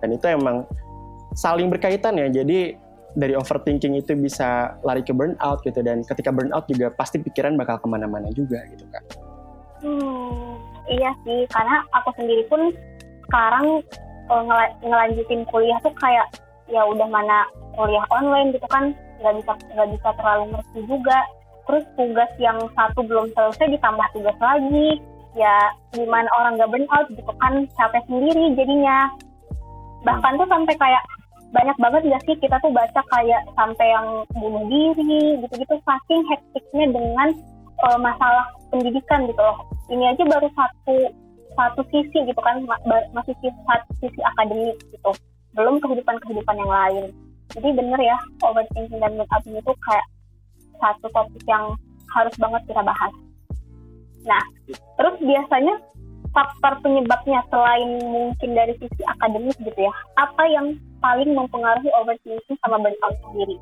Dan 0.00 0.16
itu 0.16 0.26
emang 0.28 0.64
saling 1.36 1.68
berkaitan 1.68 2.16
ya. 2.16 2.28
Jadi 2.32 2.74
dari 3.12 3.36
overthinking 3.36 4.00
itu 4.00 4.16
bisa 4.16 4.76
lari 4.80 5.04
ke 5.04 5.12
burnout 5.12 5.60
gitu. 5.62 5.84
Dan 5.84 6.00
ketika 6.02 6.32
burnout 6.32 6.64
juga 6.66 6.88
pasti 6.92 7.20
pikiran 7.20 7.60
bakal 7.60 7.76
ke 7.76 7.86
mana-mana 7.86 8.32
juga 8.32 8.64
gitu 8.72 8.88
kan 8.88 9.04
hmm, 9.82 10.56
iya 10.88 11.10
sih. 11.26 11.44
Karena 11.50 11.82
aku 11.92 12.14
sendiri 12.16 12.46
pun 12.46 12.72
sekarang 13.28 13.82
uh, 14.30 14.42
ngel 14.42 14.62
ngelanjutin 14.86 15.42
kuliah 15.50 15.76
tuh 15.82 15.92
kayak 15.98 16.26
ya 16.70 16.86
udah 16.86 17.06
mana 17.10 17.44
kuliah 17.76 18.06
online 18.14 18.54
gitu 18.54 18.66
kan. 18.70 18.94
Nggak 19.20 19.42
bisa 19.42 19.52
nggak 19.74 19.88
bisa 19.98 20.08
terlalu 20.16 20.44
ngerti 20.54 20.80
juga 20.88 21.18
terus 21.66 21.84
tugas 21.94 22.30
yang 22.38 22.58
satu 22.74 23.00
belum 23.06 23.30
selesai 23.34 23.66
ditambah 23.78 24.06
tugas 24.14 24.38
lagi. 24.38 25.00
Ya 25.32 25.72
gimana 25.96 26.28
orang 26.36 26.60
gak 26.60 26.68
burnout 26.68 27.08
gitu 27.08 27.32
kan 27.40 27.64
capek 27.78 28.04
sendiri 28.04 28.52
jadinya. 28.52 29.08
Bahkan 30.04 30.36
tuh 30.36 30.48
sampai 30.50 30.74
kayak 30.76 31.02
banyak 31.52 31.76
banget 31.80 32.02
gak 32.12 32.22
sih 32.28 32.36
kita 32.36 32.56
tuh 32.60 32.72
baca 32.72 33.00
kayak 33.16 33.40
sampai 33.56 33.86
yang 33.88 34.06
bunuh 34.36 34.64
diri 34.68 35.40
gitu-gitu. 35.40 35.74
Saking 35.88 36.22
hektiknya 36.28 36.84
dengan 36.92 37.28
uh, 37.88 37.98
masalah 38.00 38.44
pendidikan 38.68 39.24
gitu 39.24 39.40
loh. 39.40 39.58
Ini 39.88 40.12
aja 40.12 40.22
baru 40.28 40.48
satu 40.52 40.96
satu 41.52 41.80
sisi 41.92 42.24
gitu 42.24 42.40
kan 42.40 42.64
masih 43.12 43.36
satu 43.40 43.92
sisi 44.00 44.20
akademik 44.36 44.76
gitu. 44.92 45.12
Belum 45.56 45.80
kehidupan 45.80 46.16
kehidupan 46.24 46.56
yang 46.60 46.72
lain. 46.72 47.04
Jadi 47.52 47.68
bener 47.76 48.00
ya 48.00 48.16
overthinking 48.40 49.00
dan 49.00 49.12
burnout 49.20 49.44
ini 49.44 49.60
tuh 49.60 49.76
kayak 49.84 50.04
satu 50.82 51.06
topik 51.14 51.44
yang 51.46 51.78
harus 52.10 52.34
banget 52.36 52.62
kita 52.66 52.82
bahas. 52.82 53.12
Nah, 54.26 54.42
terus 54.98 55.16
biasanya 55.22 55.74
faktor 56.32 56.72
penyebabnya 56.80 57.44
selain 57.52 58.00
mungkin 58.08 58.50
dari 58.56 58.74
sisi 58.80 59.02
akademis 59.06 59.56
gitu 59.62 59.76
ya, 59.76 59.92
apa 60.18 60.42
yang 60.48 60.74
paling 61.04 61.30
mempengaruhi 61.36 61.90
overthinking 61.92 62.56
sama 62.64 62.80
burnout 62.80 63.16
sendiri? 63.30 63.56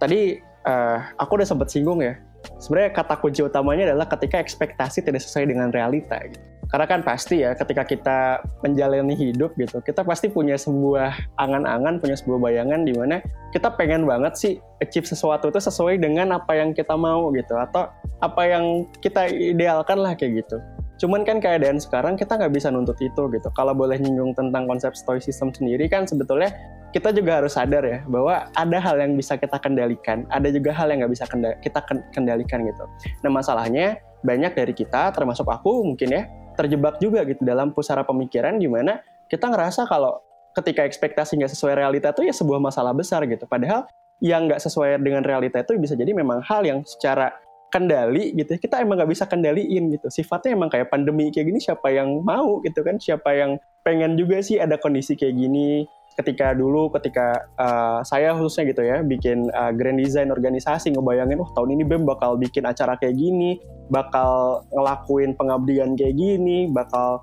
Tadi 0.00 0.20
uh, 0.68 0.98
aku 1.20 1.42
udah 1.42 1.48
sempat 1.48 1.68
singgung 1.72 2.00
ya, 2.04 2.16
sebenarnya 2.62 2.94
kata 2.94 3.14
kunci 3.18 3.40
utamanya 3.42 3.92
adalah 3.92 4.06
ketika 4.06 4.38
ekspektasi 4.38 5.02
tidak 5.02 5.24
sesuai 5.24 5.50
dengan 5.50 5.68
realita. 5.74 6.16
Gitu. 6.24 6.55
Karena 6.66 6.86
kan 6.90 7.00
pasti 7.06 7.46
ya 7.46 7.54
ketika 7.54 7.86
kita 7.86 8.18
menjalani 8.66 9.14
hidup 9.14 9.54
gitu, 9.54 9.78
kita 9.82 10.02
pasti 10.02 10.26
punya 10.26 10.58
sebuah 10.58 11.38
angan-angan, 11.38 12.02
punya 12.02 12.18
sebuah 12.18 12.42
bayangan 12.42 12.82
di 12.82 12.92
mana 12.92 13.22
kita 13.54 13.70
pengen 13.78 14.02
banget 14.04 14.34
sih 14.34 14.52
achieve 14.82 15.06
sesuatu 15.06 15.48
itu 15.48 15.62
sesuai 15.62 16.02
dengan 16.02 16.34
apa 16.34 16.58
yang 16.58 16.74
kita 16.74 16.98
mau 16.98 17.30
gitu 17.32 17.54
atau 17.54 17.86
apa 18.18 18.42
yang 18.44 18.84
kita 18.98 19.30
idealkan 19.30 20.02
lah 20.02 20.18
kayak 20.18 20.42
gitu. 20.42 20.58
Cuman 20.96 21.28
kan 21.28 21.38
keadaan 21.44 21.76
sekarang 21.76 22.16
kita 22.16 22.40
nggak 22.40 22.56
bisa 22.56 22.72
nuntut 22.72 22.96
itu 23.04 23.28
gitu. 23.28 23.48
Kalau 23.52 23.76
boleh 23.76 24.00
nyinggung 24.00 24.32
tentang 24.32 24.64
konsep 24.64 24.96
stoicism 24.96 25.52
sendiri 25.52 25.86
kan 25.92 26.08
sebetulnya 26.08 26.50
kita 26.96 27.12
juga 27.12 27.44
harus 27.44 27.52
sadar 27.52 27.84
ya 27.84 28.00
bahwa 28.08 28.48
ada 28.56 28.78
hal 28.80 28.96
yang 28.96 29.12
bisa 29.20 29.36
kita 29.36 29.60
kendalikan, 29.60 30.24
ada 30.32 30.48
juga 30.48 30.72
hal 30.72 30.88
yang 30.88 31.04
nggak 31.04 31.12
bisa 31.12 31.28
kita 31.60 31.80
kendalikan 32.16 32.64
gitu. 32.64 32.84
Nah 33.20 33.28
masalahnya 33.28 34.00
banyak 34.24 34.56
dari 34.56 34.72
kita, 34.72 35.12
termasuk 35.12 35.44
aku 35.44 35.84
mungkin 35.84 36.08
ya, 36.16 36.24
terjebak 36.56 36.98
juga 36.98 37.22
gitu 37.28 37.44
dalam 37.44 37.70
pusara 37.76 38.02
pemikiran 38.02 38.56
di 38.56 38.66
mana 38.66 39.04
kita 39.28 39.52
ngerasa 39.52 39.84
kalau 39.86 40.18
ketika 40.56 40.88
ekspektasi 40.88 41.36
nggak 41.36 41.52
sesuai 41.52 41.76
realita 41.76 42.16
itu 42.16 42.24
ya 42.26 42.34
sebuah 42.34 42.58
masalah 42.58 42.96
besar 42.96 43.22
gitu. 43.28 43.44
Padahal 43.44 43.84
yang 44.24 44.48
nggak 44.48 44.64
sesuai 44.64 44.96
dengan 45.04 45.20
realita 45.20 45.60
itu 45.60 45.76
bisa 45.76 45.92
jadi 45.92 46.16
memang 46.16 46.40
hal 46.40 46.64
yang 46.64 46.80
secara 46.88 47.36
kendali 47.68 48.32
gitu 48.32 48.56
ya, 48.56 48.58
kita 48.62 48.80
emang 48.80 48.96
nggak 48.96 49.10
bisa 49.12 49.28
kendaliin 49.28 49.92
gitu. 49.92 50.08
Sifatnya 50.08 50.56
emang 50.56 50.72
kayak 50.72 50.88
pandemi 50.88 51.28
kayak 51.28 51.52
gini 51.52 51.60
siapa 51.60 51.92
yang 51.92 52.24
mau 52.24 52.64
gitu 52.64 52.80
kan? 52.80 52.96
Siapa 52.96 53.36
yang 53.36 53.60
pengen 53.84 54.16
juga 54.16 54.40
sih 54.40 54.56
ada 54.56 54.80
kondisi 54.80 55.14
kayak 55.14 55.36
gini 55.36 55.84
ketika 56.16 56.56
dulu 56.56 56.88
ketika 56.96 57.44
uh, 57.60 58.00
saya 58.00 58.32
khususnya 58.32 58.72
gitu 58.72 58.82
ya 58.82 59.04
bikin 59.04 59.52
uh, 59.52 59.68
grand 59.76 60.00
design 60.00 60.32
organisasi 60.32 60.96
ngebayangin 60.96 61.36
wah 61.36 61.52
tahun 61.52 61.76
ini 61.76 61.82
BEM 61.84 62.08
bakal 62.08 62.40
bikin 62.40 62.64
acara 62.64 62.96
kayak 62.96 63.20
gini 63.20 63.60
bakal 63.92 64.64
ngelakuin 64.72 65.36
pengabdian 65.36 65.92
kayak 65.92 66.16
gini 66.16 66.72
bakal 66.72 67.20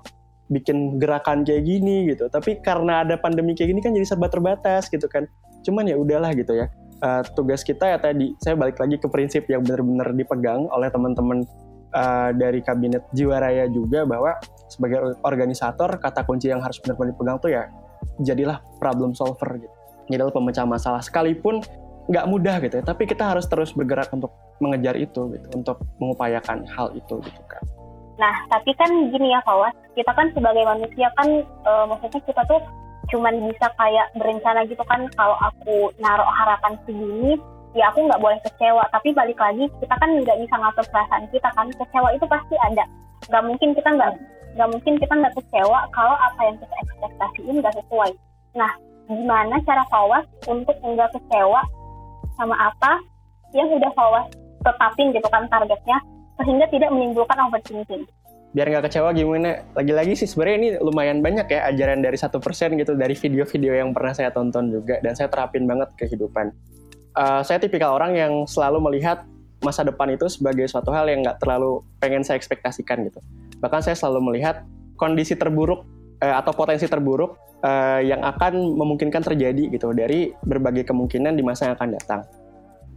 bikin 0.52 1.00
gerakan 1.00 1.42
kayak 1.42 1.64
gini 1.66 2.12
gitu. 2.12 2.28
Tapi 2.28 2.60
karena 2.62 3.02
ada 3.02 3.16
pandemi 3.16 3.56
kayak 3.56 3.74
gini 3.74 3.80
kan 3.80 3.96
jadi 3.96 4.06
serba 4.06 4.28
terbatas 4.28 4.86
gitu 4.92 5.08
kan. 5.08 5.24
Cuman 5.64 5.88
ya 5.88 5.96
udahlah 5.96 6.30
gitu 6.36 6.52
ya 6.54 6.68
uh, 7.04 7.22
tugas 7.36 7.60
kita 7.60 7.84
ya 7.84 7.98
tadi 8.00 8.32
saya 8.40 8.56
balik 8.56 8.80
lagi 8.80 8.96
ke 8.96 9.06
prinsip 9.12 9.44
yang 9.48 9.60
benar-benar 9.60 10.12
dipegang 10.16 10.68
oleh 10.72 10.88
teman-teman 10.88 11.44
uh, 11.92 12.30
dari 12.32 12.64
kabinet 12.64 13.04
Jiwaraya 13.12 13.68
juga 13.68 14.08
bahwa 14.08 14.36
sebagai 14.72 15.18
organisator 15.22 16.00
kata 16.00 16.24
kunci 16.24 16.48
yang 16.48 16.64
harus 16.64 16.80
benar-benar 16.80 17.12
dipegang 17.16 17.38
tuh 17.40 17.50
ya 17.52 17.68
jadilah 18.22 18.62
problem 18.78 19.16
solver 19.16 19.58
gitu. 19.58 19.74
Jadilah 20.12 20.30
pemecah 20.30 20.68
masalah. 20.68 21.00
Sekalipun 21.00 21.64
nggak 22.04 22.28
mudah 22.28 22.60
gitu 22.60 22.74
ya, 22.80 22.84
tapi 22.84 23.08
kita 23.08 23.32
harus 23.32 23.48
terus 23.48 23.72
bergerak 23.72 24.12
untuk 24.12 24.28
mengejar 24.60 24.92
itu 25.00 25.32
gitu, 25.32 25.46
untuk 25.56 25.80
mengupayakan 25.96 26.68
hal 26.68 26.92
itu 26.92 27.16
gitu 27.24 27.42
kan. 27.48 27.64
Nah, 28.20 28.34
tapi 28.46 28.70
kan 28.78 28.90
gini 29.10 29.34
ya 29.34 29.40
Fawas, 29.42 29.74
kita 29.96 30.12
kan 30.14 30.30
sebagai 30.36 30.62
manusia 30.62 31.10
kan 31.18 31.28
e, 31.42 31.72
maksudnya 31.90 32.20
kita 32.22 32.42
tuh 32.46 32.60
cuman 33.10 33.34
bisa 33.50 33.66
kayak 33.74 34.06
berencana 34.14 34.62
gitu 34.68 34.84
kan. 34.86 35.08
Kalau 35.16 35.36
aku 35.42 35.90
naruh 35.98 36.28
harapan 36.28 36.78
segini 36.86 37.34
ya 37.74 37.90
aku 37.90 38.06
nggak 38.06 38.22
boleh 38.22 38.38
kecewa. 38.46 38.84
Tapi 38.94 39.10
balik 39.16 39.38
lagi 39.40 39.66
kita 39.82 39.94
kan 39.98 40.10
nggak 40.22 40.38
bisa 40.46 40.54
ngatur 40.60 40.86
perasaan 40.92 41.24
kita 41.34 41.48
kan. 41.56 41.66
Kecewa 41.74 42.08
itu 42.14 42.26
pasti 42.30 42.54
ada. 42.62 42.84
Nggak 43.32 43.44
mungkin 43.48 43.68
kita 43.74 43.88
nggak 43.90 44.12
nggak 44.54 44.68
mungkin 44.70 44.94
kita 44.98 45.14
nggak 45.14 45.34
kecewa 45.34 45.78
kalau 45.90 46.14
apa 46.14 46.40
yang 46.46 46.56
kita 46.62 46.74
ekspektasiin 46.86 47.54
nggak 47.60 47.74
sesuai 47.78 48.10
nah 48.54 48.72
gimana 49.10 49.60
cara 49.68 49.84
Fawas 49.92 50.24
untuk 50.48 50.76
nggak 50.80 51.10
kecewa 51.12 51.60
sama 52.40 52.56
apa 52.56 53.02
yang 53.52 53.68
udah 53.70 53.92
Fawas 53.92 54.26
tetapin 54.64 55.12
gitu 55.12 55.28
kan 55.28 55.44
targetnya 55.52 55.98
sehingga 56.42 56.66
tidak 56.72 56.90
menimbulkan 56.90 57.38
overthinking. 57.46 58.02
Biar 58.54 58.70
nggak 58.70 58.86
kecewa 58.90 59.10
gimana? 59.10 59.66
Lagi-lagi 59.74 60.14
sih 60.14 60.30
sebenarnya 60.30 60.56
ini 60.58 60.68
lumayan 60.78 61.18
banyak 61.22 61.46
ya 61.50 61.66
ajaran 61.74 62.02
dari 62.02 62.14
satu 62.14 62.38
persen 62.38 62.78
gitu 62.78 62.94
dari 62.94 63.18
video-video 63.18 63.82
yang 63.82 63.90
pernah 63.90 64.14
saya 64.14 64.30
tonton 64.30 64.70
juga 64.70 65.02
dan 65.02 65.18
saya 65.18 65.26
terapin 65.26 65.66
banget 65.66 65.90
ke 65.98 66.06
kehidupan. 66.06 66.54
Uh, 67.14 67.42
saya 67.42 67.58
tipikal 67.62 67.94
orang 67.94 68.14
yang 68.14 68.32
selalu 68.46 68.78
melihat 68.90 69.26
masa 69.62 69.82
depan 69.82 70.14
itu 70.14 70.26
sebagai 70.30 70.66
suatu 70.70 70.90
hal 70.94 71.06
yang 71.10 71.22
nggak 71.22 71.38
terlalu 71.42 71.82
pengen 71.98 72.22
saya 72.22 72.38
ekspektasikan 72.38 73.06
gitu. 73.10 73.18
Bahkan 73.64 73.80
saya 73.80 73.96
selalu 73.96 74.28
melihat 74.28 74.68
kondisi 75.00 75.32
terburuk 75.32 75.88
uh, 76.20 76.36
atau 76.36 76.52
potensi 76.52 76.84
terburuk 76.84 77.40
uh, 77.64 78.04
yang 78.04 78.20
akan 78.20 78.76
memungkinkan 78.76 79.24
terjadi 79.24 79.72
gitu 79.72 79.96
dari 79.96 80.36
berbagai 80.44 80.84
kemungkinan 80.84 81.32
di 81.32 81.40
masa 81.40 81.72
yang 81.72 81.74
akan 81.80 81.90
datang. 81.96 82.20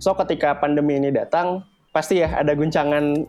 So 0.03 0.11
ketika 0.19 0.59
pandemi 0.59 0.99
ini 0.99 1.15
datang, 1.15 1.63
pasti 1.95 2.19
ya 2.19 2.35
ada 2.35 2.51
guncangan 2.51 3.23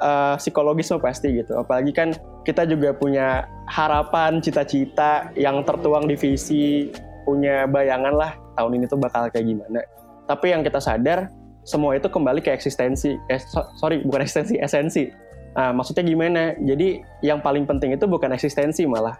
uh, 0.00 0.34
psikologis 0.38 0.94
mah 0.94 1.02
pasti 1.02 1.34
gitu. 1.42 1.58
Apalagi 1.58 1.90
kan 1.90 2.14
kita 2.46 2.62
juga 2.64 2.94
punya 2.94 3.50
harapan, 3.68 4.38
cita-cita 4.38 5.34
yang 5.34 5.66
tertuang 5.66 6.06
di 6.06 6.14
visi, 6.14 6.94
punya 7.26 7.66
bayangan 7.66 8.14
lah 8.14 8.32
tahun 8.54 8.78
ini 8.78 8.84
tuh 8.86 9.02
bakal 9.02 9.26
kayak 9.28 9.50
gimana. 9.50 9.82
Tapi 10.24 10.54
yang 10.54 10.62
kita 10.62 10.78
sadar 10.80 11.28
semua 11.64 11.96
itu 11.96 12.08
kembali 12.08 12.44
ke 12.44 12.52
eksistensi. 12.52 13.16
Eh, 13.32 13.40
so, 13.40 13.64
sorry, 13.80 14.04
bukan 14.04 14.24
eksistensi, 14.24 14.60
esensi. 14.60 15.08
Nah, 15.54 15.70
maksudnya 15.70 16.02
gimana? 16.02 16.58
Jadi 16.58 17.02
yang 17.22 17.38
paling 17.38 17.64
penting 17.64 17.94
itu 17.94 18.04
bukan 18.10 18.34
eksistensi 18.34 18.84
malah. 18.84 19.14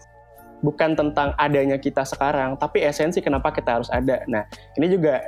Bukan 0.65 0.99
tentang 0.99 1.37
adanya 1.39 1.79
kita 1.79 2.03
sekarang, 2.03 2.57
tapi 2.59 2.83
esensi 2.83 3.21
kenapa 3.23 3.53
kita 3.53 3.79
harus 3.81 3.91
ada. 3.93 4.25
Nah, 4.27 4.49
ini 4.81 4.87
juga 4.91 5.21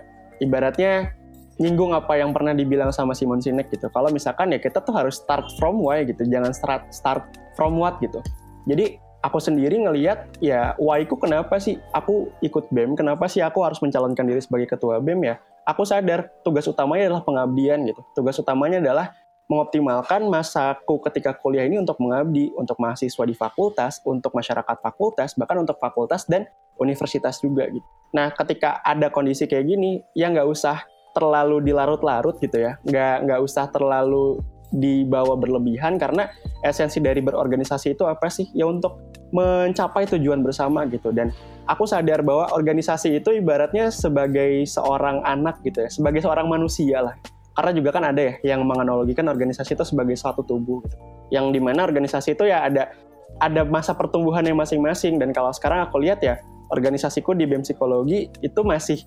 ibaratnya 0.43 1.13
nyinggung 1.57 1.97
apa 1.97 2.21
yang 2.21 2.37
pernah 2.37 2.53
dibilang 2.53 2.93
sama 2.93 3.17
Simon 3.17 3.41
Sinek 3.41 3.73
gitu. 3.73 3.89
Kalau 3.89 4.13
misalkan 4.13 4.53
ya 4.53 4.61
kita 4.61 4.85
tuh 4.85 4.93
harus 4.93 5.21
start 5.21 5.49
from 5.57 5.81
why 5.81 6.05
gitu, 6.05 6.25
jangan 6.29 6.53
start 6.53 6.85
start 6.93 7.25
from 7.57 7.81
what 7.81 7.97
gitu. 8.05 8.21
Jadi 8.69 9.01
aku 9.25 9.41
sendiri 9.41 9.81
ngelihat 9.81 10.37
ya 10.45 10.77
why 10.77 11.03
ku 11.09 11.17
kenapa 11.17 11.57
sih 11.57 11.81
aku 11.97 12.29
ikut 12.45 12.69
BEM, 12.73 12.97
kenapa 12.97 13.25
sih 13.27 13.41
aku 13.41 13.65
harus 13.65 13.81
mencalonkan 13.81 14.29
diri 14.29 14.41
sebagai 14.45 14.69
ketua 14.69 15.01
BEM 15.01 15.21
ya? 15.25 15.37
Aku 15.67 15.83
sadar 15.83 16.31
tugas 16.47 16.69
utamanya 16.69 17.11
adalah 17.11 17.25
pengabdian 17.27 17.89
gitu. 17.89 18.01
Tugas 18.15 18.39
utamanya 18.39 18.79
adalah 18.79 19.17
mengoptimalkan 19.47 20.27
masaku 20.27 20.99
ketika 21.07 21.35
kuliah 21.39 21.63
ini 21.67 21.79
untuk 21.79 22.03
mengabdi 22.03 22.51
untuk 22.59 22.79
mahasiswa 22.83 23.25
di 23.27 23.35
fakultas, 23.35 24.03
untuk 24.03 24.35
masyarakat 24.35 24.77
fakultas, 24.83 25.39
bahkan 25.39 25.63
untuk 25.63 25.79
fakultas 25.79 26.27
dan 26.27 26.51
universitas 26.83 27.39
juga 27.39 27.71
gitu. 27.71 27.87
Nah, 28.11 28.35
ketika 28.35 28.83
ada 28.83 29.11
kondisi 29.11 29.47
kayak 29.47 29.67
gini, 29.67 30.03
ya 30.19 30.31
nggak 30.31 30.47
usah 30.51 30.83
terlalu 31.15 31.63
dilarut-larut 31.63 32.37
gitu 32.43 32.59
ya. 32.59 32.77
Nggak 32.83 33.17
nggak 33.27 33.41
usah 33.41 33.71
terlalu 33.71 34.43
dibawa 34.75 35.39
berlebihan 35.39 35.95
karena 35.97 36.27
esensi 36.67 36.99
dari 36.99 37.23
berorganisasi 37.23 37.95
itu 37.95 38.05
apa 38.05 38.27
sih? 38.27 38.51
Ya 38.51 38.67
untuk 38.67 39.15
mencapai 39.31 40.11
tujuan 40.11 40.43
bersama 40.43 40.85
gitu. 40.91 41.15
Dan 41.15 41.31
aku 41.67 41.87
sadar 41.87 42.23
bahwa 42.23 42.51
organisasi 42.55 43.23
itu 43.23 43.35
ibaratnya 43.35 43.91
sebagai 43.91 44.63
seorang 44.67 45.23
anak 45.27 45.61
gitu 45.67 45.83
ya 45.83 45.91
sebagai 45.91 46.23
seorang 46.23 46.47
manusia 46.47 47.03
lah 47.03 47.15
karena 47.57 47.73
juga 47.73 47.91
kan 47.97 48.05
ada 48.05 48.21
ya 48.21 48.55
yang 48.55 48.69
menganalogikan 48.69 49.25
organisasi 49.33 49.73
itu 49.73 49.85
sebagai 49.89 50.13
suatu 50.15 50.45
tubuh 50.45 50.85
gitu. 50.85 50.97
yang 51.33 51.51
di 51.51 51.59
mana 51.59 51.89
organisasi 51.89 52.37
itu 52.37 52.47
ya 52.47 52.69
ada 52.69 52.93
ada 53.41 53.65
masa 53.65 53.93
pertumbuhannya 53.97 54.53
masing-masing. 54.57 55.21
Dan 55.21 55.33
kalau 55.33 55.53
sekarang 55.53 55.85
aku 55.89 56.01
lihat 56.05 56.21
ya 56.25 56.41
organisasiku 56.73 57.33
di 57.33 57.47
BEM 57.47 57.63
Psikologi 57.63 58.29
itu 58.43 58.61
masih 58.67 58.99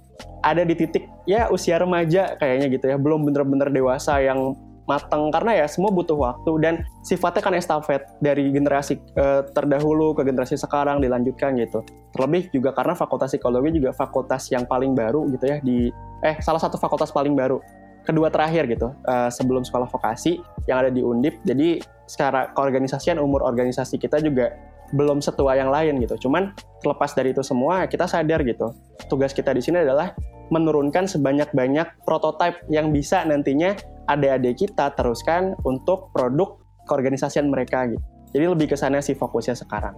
ada 0.42 0.64
di 0.64 0.74
titik 0.74 1.06
ya 1.28 1.52
usia 1.52 1.76
remaja 1.78 2.40
kayaknya 2.40 2.68
gitu 2.72 2.86
ya, 2.90 2.98
belum 2.98 3.28
bener-bener 3.28 3.70
dewasa 3.74 4.22
yang 4.22 4.58
matang. 4.86 5.30
Karena 5.30 5.62
ya 5.62 5.66
semua 5.70 5.94
butuh 5.94 6.18
waktu. 6.18 6.52
Dan 6.62 6.74
sifatnya 7.06 7.42
kan 7.42 7.54
estafet 7.58 8.06
dari 8.22 8.50
generasi 8.50 8.98
eh, 9.18 9.42
terdahulu 9.54 10.14
ke 10.18 10.26
generasi 10.26 10.58
sekarang 10.58 11.02
dilanjutkan 11.02 11.58
gitu. 11.58 11.86
Terlebih 12.14 12.50
juga 12.54 12.74
karena 12.74 12.94
fakultas 12.98 13.34
psikologi 13.34 13.82
juga 13.82 13.94
fakultas 13.94 14.50
yang 14.50 14.66
paling 14.66 14.94
baru 14.98 15.30
gitu 15.34 15.46
ya 15.46 15.58
di 15.62 15.94
eh 16.20 16.36
salah 16.44 16.60
satu 16.60 16.76
fakultas 16.76 17.16
paling 17.16 17.32
baru 17.32 17.62
kedua 18.10 18.34
terakhir 18.34 18.66
gitu 18.66 18.90
uh, 19.06 19.30
sebelum 19.30 19.62
sekolah 19.62 19.86
vokasi 19.86 20.42
yang 20.66 20.82
ada 20.82 20.90
di 20.90 21.06
Undip. 21.06 21.38
Jadi 21.46 21.78
secara 22.10 22.50
keorganisasian 22.58 23.22
umur 23.22 23.46
organisasi 23.46 24.02
kita 24.02 24.18
juga 24.18 24.50
belum 24.98 25.22
setua 25.22 25.54
yang 25.54 25.70
lain 25.70 26.02
gitu. 26.02 26.26
Cuman 26.26 26.58
terlepas 26.82 27.14
dari 27.14 27.38
itu 27.38 27.46
semua 27.46 27.86
kita 27.86 28.10
sadar 28.10 28.42
gitu. 28.42 28.74
Tugas 29.06 29.38
kita 29.38 29.54
di 29.54 29.62
sini 29.62 29.86
adalah 29.86 30.18
menurunkan 30.50 31.06
sebanyak-banyak 31.06 32.02
prototipe 32.10 32.66
yang 32.74 32.90
bisa 32.90 33.22
nantinya 33.22 33.78
adik-adik 34.10 34.66
kita 34.66 34.90
teruskan 34.98 35.54
untuk 35.62 36.10
produk 36.10 36.58
keorganisasian 36.90 37.54
mereka 37.54 37.86
gitu. 37.86 38.02
Jadi 38.34 38.46
lebih 38.50 38.68
ke 38.74 38.78
sana 38.78 38.98
sih 39.02 39.14
fokusnya 39.14 39.54
sekarang. 39.54 39.94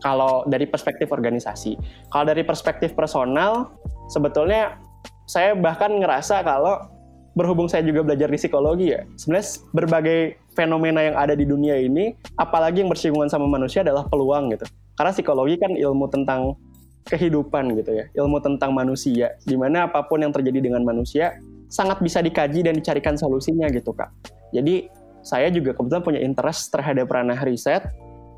Kalau 0.00 0.44
dari 0.48 0.64
perspektif 0.68 1.12
organisasi, 1.12 1.76
kalau 2.08 2.24
dari 2.28 2.44
perspektif 2.44 2.96
personal, 2.96 3.76
sebetulnya 4.08 4.80
saya 5.24 5.56
bahkan 5.56 5.92
ngerasa 6.00 6.44
kalau 6.44 6.95
berhubung 7.36 7.68
saya 7.68 7.84
juga 7.84 8.00
belajar 8.00 8.32
di 8.32 8.40
psikologi 8.40 8.96
ya, 8.96 9.04
sebenarnya 9.20 9.46
berbagai 9.76 10.20
fenomena 10.56 11.04
yang 11.04 11.16
ada 11.20 11.36
di 11.36 11.44
dunia 11.44 11.76
ini, 11.76 12.16
apalagi 12.40 12.80
yang 12.80 12.88
bersinggungan 12.88 13.28
sama 13.28 13.44
manusia 13.44 13.84
adalah 13.84 14.08
peluang 14.08 14.56
gitu. 14.56 14.64
Karena 14.96 15.12
psikologi 15.12 15.60
kan 15.60 15.76
ilmu 15.76 16.08
tentang 16.08 16.56
kehidupan 17.04 17.76
gitu 17.76 17.92
ya, 17.92 18.08
ilmu 18.16 18.40
tentang 18.40 18.72
manusia, 18.72 19.36
di 19.44 19.54
mana 19.54 19.84
apa 19.84 20.08
pun 20.08 20.24
yang 20.24 20.32
terjadi 20.32 20.64
dengan 20.64 20.80
manusia 20.82 21.36
sangat 21.68 22.00
bisa 22.00 22.24
dikaji 22.24 22.64
dan 22.64 22.72
dicarikan 22.72 23.20
solusinya 23.20 23.68
gitu 23.68 23.92
kak. 23.92 24.08
Jadi 24.56 24.88
saya 25.20 25.52
juga 25.52 25.76
kebetulan 25.76 26.02
punya 26.02 26.20
interest 26.24 26.72
terhadap 26.72 27.12
ranah 27.12 27.36
riset, 27.44 27.84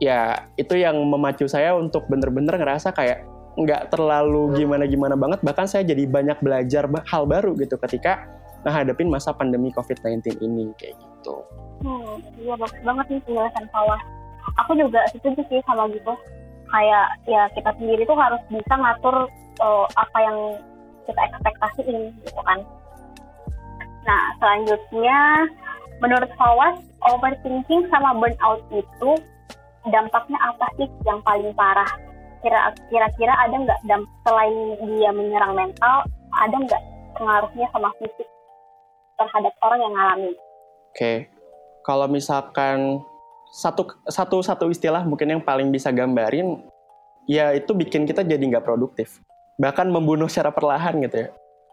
ya 0.03 0.51
itu 0.59 0.75
yang 0.75 0.99
memacu 1.07 1.47
saya 1.47 1.79
untuk 1.79 2.11
bener-bener 2.11 2.59
ngerasa 2.59 2.91
kayak 2.91 3.23
nggak 3.55 3.95
terlalu 3.95 4.59
gimana-gimana 4.59 5.15
banget, 5.15 5.39
bahkan 5.47 5.71
saya 5.71 5.87
jadi 5.87 6.11
banyak 6.11 6.43
belajar 6.43 6.91
hal 7.07 7.31
baru 7.31 7.55
gitu 7.55 7.79
ketika 7.79 8.27
menghadapin 8.67 9.09
masa 9.11 9.31
pandemi 9.35 9.71
COVID-19 9.75 10.43
ini 10.43 10.71
kayak 10.79 10.99
gitu. 10.99 11.37
Hmm, 11.85 12.19
iya 12.43 12.55
bagus 12.59 12.81
banget 12.83 13.07
nih 13.11 13.21
penjelasan 13.23 13.67
Fawas. 13.71 14.03
Aku 14.65 14.75
juga 14.75 15.01
setuju 15.15 15.41
sih 15.47 15.61
sama 15.69 15.87
gitu. 15.95 16.15
Kayak 16.69 17.07
ya 17.25 17.47
kita 17.55 17.71
sendiri 17.79 18.03
tuh 18.05 18.19
harus 18.19 18.43
bisa 18.51 18.75
ngatur 18.75 19.31
uh, 19.63 19.87
apa 19.95 20.19
yang 20.19 20.39
kita 21.07 21.21
ekspektasiin 21.33 22.13
gitu 22.27 22.41
kan. 22.45 22.59
Nah, 24.05 24.23
selanjutnya 24.41 25.19
menurut 26.01 26.31
Fawas, 26.37 26.77
overthinking 27.05 27.87
sama 27.93 28.17
burnout 28.17 28.61
itu 28.73 29.11
dampaknya 29.89 30.39
apa 30.43 30.67
sih 30.77 30.89
yang 31.07 31.21
paling 31.23 31.55
parah? 31.55 31.89
Kira-kira 32.91 33.35
ada 33.35 33.55
nggak 33.55 33.81
selain 34.23 34.57
dia 34.87 35.11
menyerang 35.11 35.59
mental, 35.59 36.07
ada 36.39 36.57
nggak 36.57 36.83
pengaruhnya 37.19 37.67
sama 37.75 37.91
fisik 37.99 38.29
terhadap 39.19 39.53
orang 39.67 39.81
yang 39.83 39.93
ngalamin? 39.99 40.35
Oke, 40.35 40.95
okay 40.95 41.19
kalau 41.89 42.05
misalkan 42.05 43.01
satu 43.49 43.89
satu 44.05 44.45
satu 44.45 44.69
istilah 44.69 45.09
mungkin 45.09 45.33
yang 45.33 45.41
paling 45.41 45.73
bisa 45.73 45.89
gambarin 45.89 46.61
ya 47.25 47.57
itu 47.57 47.73
bikin 47.73 48.05
kita 48.05 48.21
jadi 48.21 48.45
nggak 48.45 48.69
produktif. 48.69 49.25
Bahkan 49.57 49.89
membunuh 49.89 50.29
secara 50.29 50.53
perlahan 50.53 51.01
gitu 51.01 51.25
ya. 51.25 51.29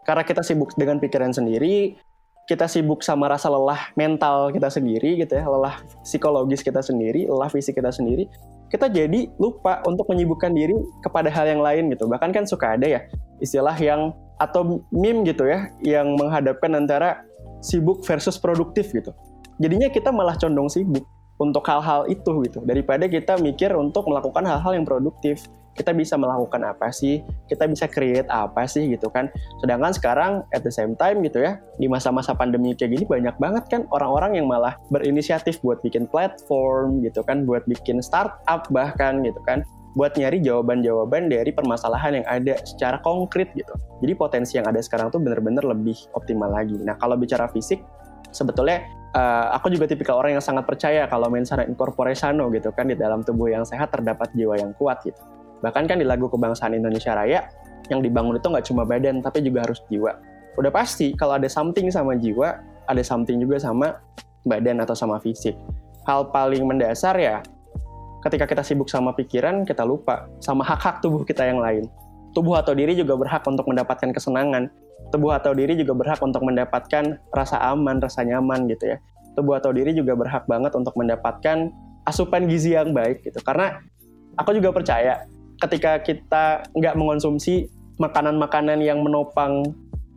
Karena 0.08 0.24
kita 0.24 0.40
sibuk 0.40 0.72
dengan 0.80 0.96
pikiran 0.96 1.36
sendiri 1.36 2.00
kita 2.48 2.64
sibuk 2.70 3.02
sama 3.02 3.26
rasa 3.28 3.50
lelah 3.50 3.90
mental 3.98 4.54
kita 4.54 4.70
sendiri 4.70 5.18
gitu 5.18 5.34
ya 5.34 5.44
lelah 5.44 5.82
psikologis 6.06 6.62
kita 6.62 6.78
sendiri 6.78 7.26
lelah 7.26 7.50
fisik 7.50 7.74
kita 7.74 7.90
sendiri 7.90 8.30
kita 8.70 8.86
jadi 8.86 9.26
lupa 9.42 9.82
untuk 9.82 10.06
menyibukkan 10.06 10.54
diri 10.54 10.78
kepada 11.02 11.26
hal 11.26 11.46
yang 11.46 11.62
lain 11.62 11.90
gitu. 11.92 12.08
Bahkan 12.08 12.30
kan 12.32 12.48
suka 12.48 12.78
ada 12.78 12.86
ya 12.88 13.00
istilah 13.42 13.76
yang 13.76 14.16
atau 14.40 14.80
meme 14.94 15.28
gitu 15.28 15.44
ya 15.44 15.68
yang 15.84 16.16
menghadapkan 16.16 16.72
antara 16.72 17.26
sibuk 17.60 18.04
versus 18.04 18.36
produktif 18.36 18.92
gitu. 18.92 19.12
Jadinya 19.56 19.88
kita 19.88 20.12
malah 20.12 20.36
condong 20.36 20.68
sibuk 20.68 21.04
untuk 21.36 21.64
hal-hal 21.68 22.08
itu 22.08 22.44
gitu 22.48 22.64
daripada 22.64 23.04
kita 23.08 23.36
mikir 23.36 23.72
untuk 23.76 24.08
melakukan 24.08 24.44
hal-hal 24.44 24.72
yang 24.72 24.88
produktif 24.88 25.44
kita 25.76 25.92
bisa 25.92 26.16
melakukan 26.16 26.64
apa 26.64 26.88
sih, 26.88 27.20
kita 27.52 27.68
bisa 27.68 27.84
create 27.86 28.26
apa 28.32 28.64
sih 28.64 28.88
gitu 28.96 29.12
kan. 29.12 29.28
Sedangkan 29.60 29.92
sekarang 29.92 30.32
at 30.56 30.64
the 30.64 30.72
same 30.72 30.96
time 30.96 31.20
gitu 31.20 31.44
ya, 31.44 31.60
di 31.76 31.86
masa-masa 31.86 32.32
pandemi 32.32 32.72
kayak 32.72 32.96
gini 32.96 33.04
banyak 33.04 33.36
banget 33.36 33.64
kan 33.68 33.84
orang-orang 33.92 34.40
yang 34.40 34.48
malah 34.48 34.80
berinisiatif 34.88 35.60
buat 35.60 35.84
bikin 35.84 36.08
platform 36.08 37.04
gitu 37.04 37.20
kan, 37.22 37.44
buat 37.44 37.68
bikin 37.68 38.00
startup 38.00 38.64
bahkan 38.72 39.20
gitu 39.20 39.38
kan 39.44 39.62
buat 39.96 40.12
nyari 40.14 40.44
jawaban-jawaban 40.44 41.32
dari 41.32 41.50
permasalahan 41.56 42.20
yang 42.20 42.26
ada 42.28 42.60
secara 42.68 43.00
konkret 43.00 43.48
gitu. 43.56 43.72
Jadi 44.04 44.12
potensi 44.12 44.60
yang 44.60 44.68
ada 44.68 44.78
sekarang 44.84 45.08
tuh 45.08 45.18
bener-bener 45.24 45.64
lebih 45.64 45.96
optimal 46.12 46.52
lagi. 46.52 46.76
Nah 46.84 47.00
kalau 47.00 47.16
bicara 47.16 47.48
fisik, 47.48 47.80
sebetulnya 48.28 48.84
uh, 49.16 49.56
aku 49.56 49.72
juga 49.72 49.88
tipikal 49.88 50.20
orang 50.20 50.36
yang 50.36 50.44
sangat 50.44 50.68
percaya 50.68 51.08
kalau 51.08 51.32
mensana 51.32 51.64
incorpore 51.64 52.12
sano 52.12 52.52
gitu 52.52 52.68
kan 52.76 52.92
di 52.92 52.94
dalam 52.94 53.24
tubuh 53.24 53.48
yang 53.48 53.64
sehat 53.64 53.88
terdapat 53.88 54.28
jiwa 54.36 54.60
yang 54.60 54.76
kuat 54.76 55.00
gitu. 55.00 55.16
Bahkan 55.64 55.88
kan 55.88 55.96
di 55.96 56.04
lagu 56.04 56.28
kebangsaan 56.28 56.76
Indonesia 56.76 57.16
Raya, 57.16 57.48
yang 57.88 58.04
dibangun 58.04 58.36
itu 58.36 58.46
nggak 58.52 58.66
cuma 58.68 58.84
badan, 58.84 59.24
tapi 59.24 59.40
juga 59.40 59.64
harus 59.64 59.80
jiwa. 59.88 60.12
Udah 60.60 60.68
pasti 60.68 61.16
kalau 61.16 61.40
ada 61.40 61.48
something 61.48 61.88
sama 61.88 62.20
jiwa, 62.20 62.60
ada 62.84 63.00
something 63.00 63.40
juga 63.40 63.56
sama 63.56 63.96
badan 64.44 64.84
atau 64.84 64.92
sama 64.92 65.16
fisik. 65.24 65.56
Hal 66.04 66.28
paling 66.30 66.68
mendasar 66.68 67.16
ya, 67.16 67.40
ketika 68.26 68.50
kita 68.50 68.62
sibuk 68.66 68.90
sama 68.90 69.14
pikiran, 69.14 69.62
kita 69.62 69.86
lupa 69.86 70.26
sama 70.42 70.66
hak-hak 70.66 70.98
tubuh 70.98 71.22
kita 71.22 71.46
yang 71.46 71.62
lain. 71.62 71.86
Tubuh 72.34 72.58
atau 72.58 72.74
diri 72.74 72.98
juga 72.98 73.14
berhak 73.14 73.46
untuk 73.46 73.70
mendapatkan 73.70 74.10
kesenangan. 74.10 74.66
Tubuh 75.14 75.38
atau 75.38 75.54
diri 75.54 75.78
juga 75.78 75.94
berhak 75.94 76.18
untuk 76.18 76.42
mendapatkan 76.42 77.22
rasa 77.30 77.56
aman, 77.70 78.02
rasa 78.02 78.26
nyaman 78.26 78.66
gitu 78.66 78.90
ya. 78.90 78.98
Tubuh 79.38 79.62
atau 79.62 79.70
diri 79.70 79.94
juga 79.94 80.18
berhak 80.18 80.50
banget 80.50 80.74
untuk 80.74 80.98
mendapatkan 80.98 81.70
asupan 82.02 82.50
gizi 82.50 82.74
yang 82.74 82.90
baik 82.90 83.22
gitu. 83.22 83.38
Karena 83.46 83.78
aku 84.34 84.58
juga 84.58 84.74
percaya 84.74 85.30
ketika 85.62 86.02
kita 86.02 86.66
nggak 86.74 86.98
mengonsumsi 86.98 87.70
makanan-makanan 88.02 88.82
yang 88.82 89.00
menopang 89.00 89.72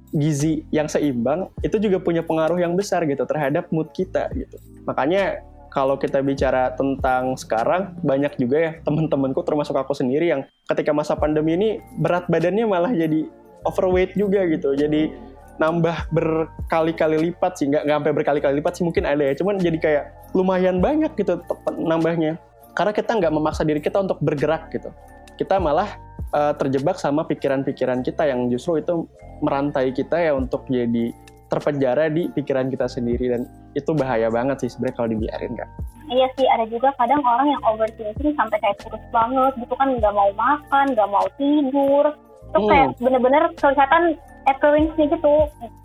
gizi 0.10 0.66
yang 0.74 0.90
seimbang 0.90 1.54
itu 1.62 1.78
juga 1.78 2.02
punya 2.02 2.26
pengaruh 2.26 2.58
yang 2.58 2.74
besar 2.74 3.06
gitu 3.06 3.22
terhadap 3.30 3.70
mood 3.70 3.94
kita 3.94 4.28
gitu. 4.34 4.58
Makanya 4.90 5.46
kalau 5.70 5.96
kita 6.02 6.26
bicara 6.26 6.74
tentang 6.74 7.38
sekarang 7.38 7.94
banyak 8.02 8.34
juga 8.42 8.58
ya 8.58 8.72
teman-temanku 8.82 9.46
termasuk 9.46 9.78
aku 9.78 9.94
sendiri 9.94 10.34
yang 10.34 10.42
ketika 10.66 10.90
masa 10.94 11.14
pandemi 11.14 11.56
ini 11.56 11.70
berat 12.02 12.26
badannya 12.26 12.66
malah 12.66 12.90
jadi 12.90 13.30
overweight 13.68 14.16
juga 14.16 14.46
gitu. 14.50 14.76
Jadi 14.76 15.12
nambah 15.60 16.08
berkali-kali 16.16 17.20
lipat 17.30 17.60
sih 17.60 17.68
nggak 17.68 17.84
sampai 17.84 18.12
berkali-kali 18.16 18.54
lipat 18.64 18.74
sih 18.80 18.84
mungkin 18.88 19.04
ada 19.04 19.24
ya. 19.24 19.34
Cuman 19.36 19.60
jadi 19.60 19.78
kayak 19.78 20.04
lumayan 20.34 20.80
banyak 20.80 21.12
gitu 21.20 21.42
nambahnya. 21.76 22.40
Karena 22.78 22.96
kita 22.96 23.12
nggak 23.20 23.34
memaksa 23.34 23.68
diri 23.68 23.84
kita 23.84 24.00
untuk 24.00 24.22
bergerak 24.24 24.72
gitu. 24.72 24.90
Kita 25.36 25.60
malah 25.60 26.00
uh, 26.32 26.56
terjebak 26.56 26.96
sama 26.96 27.28
pikiran-pikiran 27.28 28.06
kita 28.06 28.30
yang 28.30 28.48
justru 28.48 28.80
itu 28.80 29.08
merantai 29.44 29.92
kita 29.92 30.16
ya 30.20 30.32
untuk 30.36 30.68
jadi 30.72 31.12
terpenjara 31.52 32.08
di 32.08 32.32
pikiran 32.32 32.72
kita 32.72 32.88
sendiri. 32.88 33.36
Dan 33.36 33.42
itu 33.78 33.92
bahaya 33.94 34.28
banget 34.34 34.66
sih 34.66 34.70
sebenarnya 34.74 34.96
kalau 34.98 35.10
dibiarin 35.14 35.54
kan. 35.54 35.70
Iya 36.10 36.28
sih 36.38 36.48
ada 36.50 36.66
juga 36.66 36.90
kadang 36.98 37.22
orang 37.22 37.54
yang 37.54 37.62
overthinking 37.70 38.34
sampai 38.34 38.58
kayak 38.58 38.82
terus 38.82 39.04
banget 39.14 39.54
gitu 39.62 39.74
kan 39.78 39.90
nggak 39.94 40.16
mau 40.16 40.32
makan, 40.34 40.86
nggak 40.98 41.10
mau 41.10 41.28
tidur, 41.38 42.06
itu 42.50 42.58
hmm. 42.58 42.70
kayak 42.70 42.88
bener-bener 42.98 43.44
kelihatan 43.62 44.04
appearance-nya 44.50 45.06
gitu 45.14 45.34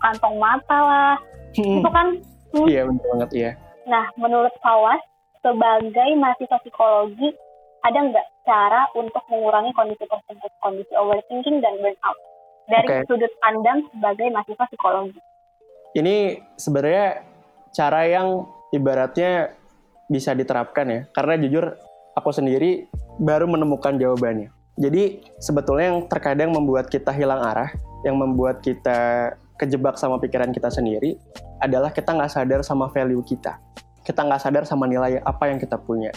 kantong 0.01 0.35
mata 0.41 0.79
lah, 0.81 1.15
hmm. 1.53 1.81
itu 1.81 1.89
kan. 1.93 2.07
Hmm. 2.55 2.65
Iya 2.65 2.81
benar 2.89 3.05
banget 3.13 3.29
iya. 3.37 3.51
Nah 3.85 4.05
menurut 4.17 4.53
Kawas 4.65 5.01
sebagai 5.45 6.09
mahasiswa 6.17 6.57
psikologi 6.65 7.29
ada 7.85 7.99
nggak 8.01 8.27
cara 8.49 8.89
untuk 8.97 9.21
mengurangi 9.29 9.69
kondisi 9.77 10.09
tersebut, 10.09 10.51
kondisi 10.57 10.93
overthinking 10.97 11.61
dan 11.61 11.77
burnout 11.77 12.17
dari 12.65 12.87
okay. 12.89 13.01
sudut 13.05 13.29
pandang 13.45 13.85
sebagai 13.93 14.27
mahasiswa 14.33 14.65
psikologi? 14.73 15.21
Ini 15.93 16.41
sebenarnya 16.57 17.34
cara 17.75 18.07
yang 18.07 18.47
ibaratnya 18.71 19.51
bisa 20.07 20.31
diterapkan 20.31 20.85
ya, 20.87 20.99
karena 21.11 21.35
jujur 21.43 21.75
aku 22.15 22.31
sendiri 22.31 22.87
baru 23.19 23.45
menemukan 23.51 23.99
jawabannya. 23.99 24.49
Jadi 24.79 25.23
sebetulnya 25.39 25.91
yang 25.91 25.99
terkadang 26.07 26.55
membuat 26.55 26.87
kita 26.87 27.11
hilang 27.11 27.43
arah, 27.43 27.71
yang 28.07 28.15
membuat 28.15 28.63
kita 28.63 29.31
kejebak 29.59 29.99
sama 29.99 30.19
pikiran 30.23 30.55
kita 30.55 30.71
sendiri, 30.71 31.19
adalah 31.59 31.91
kita 31.91 32.11
nggak 32.15 32.31
sadar 32.31 32.63
sama 32.63 32.87
value 32.91 33.23
kita. 33.27 33.59
Kita 34.07 34.23
nggak 34.23 34.39
sadar 34.39 34.63
sama 34.63 34.87
nilai 34.87 35.19
apa 35.23 35.51
yang 35.51 35.59
kita 35.59 35.79
punya 35.79 36.15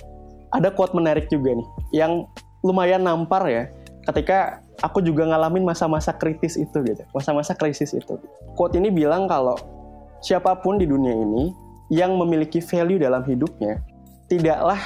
ada 0.53 0.73
quote 0.73 0.97
menarik 0.97 1.29
juga 1.29 1.57
nih 1.57 1.69
yang 1.93 2.25
lumayan 2.65 3.05
nampar 3.05 3.45
ya 3.49 3.65
ketika 4.09 4.65
aku 4.81 5.05
juga 5.05 5.29
ngalamin 5.29 5.65
masa-masa 5.67 6.15
kritis 6.17 6.57
itu 6.57 6.79
gitu 6.85 7.03
masa-masa 7.13 7.53
krisis 7.53 7.93
itu 7.93 8.17
quote 8.57 8.77
ini 8.77 8.89
bilang 8.89 9.29
kalau 9.29 9.57
siapa 10.21 10.59
pun 10.59 10.79
di 10.79 10.87
dunia 10.87 11.15
ini 11.15 11.55
yang 11.89 12.15
memiliki 12.19 12.61
value 12.61 13.01
dalam 13.01 13.25
hidupnya 13.25 13.81
tidaklah 14.29 14.79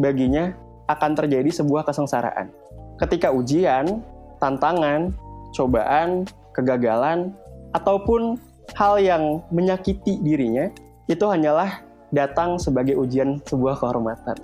baginya 0.00 0.54
akan 0.88 1.12
terjadi 1.14 1.50
sebuah 1.52 1.86
kesengsaraan 1.86 2.50
ketika 2.98 3.30
ujian 3.30 4.02
tantangan 4.42 5.14
cobaan 5.54 6.26
kegagalan 6.54 7.32
ataupun 7.72 8.38
hal 8.74 8.98
yang 9.00 9.40
menyakiti 9.54 10.18
dirinya 10.20 10.68
itu 11.08 11.24
hanyalah 11.24 11.80
datang 12.12 12.56
sebagai 12.60 12.96
ujian 12.96 13.40
sebuah 13.48 13.80
kehormatan. 13.80 14.36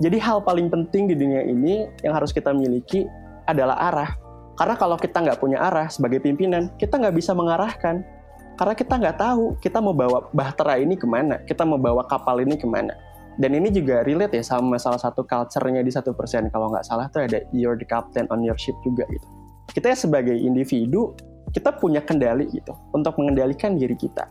Jadi 0.00 0.16
hal 0.16 0.40
paling 0.40 0.72
penting 0.72 1.12
di 1.12 1.14
dunia 1.14 1.44
ini 1.44 1.84
yang 2.00 2.16
harus 2.16 2.32
kita 2.32 2.56
miliki 2.56 3.04
adalah 3.44 3.76
arah. 3.76 4.10
Karena 4.56 4.74
kalau 4.76 4.96
kita 4.96 5.20
nggak 5.20 5.38
punya 5.40 5.60
arah 5.60 5.92
sebagai 5.92 6.24
pimpinan, 6.24 6.72
kita 6.80 6.96
nggak 6.96 7.16
bisa 7.16 7.36
mengarahkan. 7.36 8.00
Karena 8.60 8.76
kita 8.76 9.00
nggak 9.00 9.16
tahu 9.16 9.56
kita 9.56 9.80
mau 9.80 9.96
bawa 9.96 10.28
bahtera 10.36 10.76
ini 10.76 10.92
ke 10.92 11.08
mana, 11.08 11.40
kita 11.48 11.64
mau 11.64 11.80
bawa 11.80 12.04
kapal 12.04 12.44
ini 12.44 12.60
ke 12.60 12.68
mana. 12.68 12.92
Dan 13.40 13.56
ini 13.56 13.72
juga 13.72 14.04
relate 14.04 14.36
ya 14.36 14.44
sama 14.44 14.76
salah 14.76 15.00
satu 15.00 15.24
culture-nya 15.24 15.80
di 15.80 15.88
satu 15.88 16.12
persen. 16.12 16.52
Kalau 16.52 16.68
nggak 16.68 16.84
salah 16.84 17.08
tuh 17.08 17.24
ada 17.24 17.40
you're 17.56 17.80
the 17.80 17.88
captain 17.88 18.28
on 18.28 18.44
your 18.44 18.60
ship 18.60 18.76
juga 18.84 19.08
gitu. 19.08 19.24
Kita 19.72 19.96
sebagai 19.96 20.36
individu, 20.36 21.16
kita 21.56 21.72
punya 21.72 22.04
kendali 22.04 22.52
gitu 22.52 22.76
untuk 22.92 23.16
mengendalikan 23.16 23.80
diri 23.80 23.96
kita. 23.96 24.28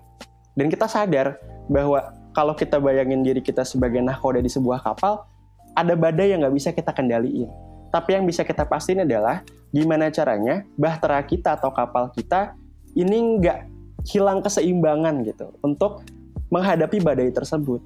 Dan 0.53 0.69
kita 0.69 0.85
sadar 0.85 1.41
bahwa 1.65 2.13
kalau 2.37 2.53
kita 2.53 2.77
bayangin 2.77 3.25
diri 3.25 3.41
kita 3.41 3.65
sebagai 3.65 3.97
nahkoda 3.97 4.45
di 4.45 4.51
sebuah 4.53 4.85
kapal, 4.85 5.25
ada 5.73 5.97
badai 5.97 6.37
yang 6.37 6.45
nggak 6.45 6.53
bisa 6.53 6.69
kita 6.69 6.93
kendaliin. 6.93 7.49
Tapi 7.89 8.13
yang 8.13 8.29
bisa 8.29 8.45
kita 8.45 8.61
pastiin 8.69 9.09
adalah 9.09 9.41
gimana 9.73 10.13
caranya 10.13 10.61
bahtera 10.77 11.17
kita 11.25 11.57
atau 11.57 11.73
kapal 11.73 12.13
kita 12.13 12.53
ini 12.93 13.41
nggak 13.41 13.78
hilang 14.09 14.41
keseimbangan 14.41 15.21
gitu 15.21 15.53
untuk 15.61 16.01
menghadapi 16.49 16.97
badai 16.97 17.29
tersebut. 17.29 17.77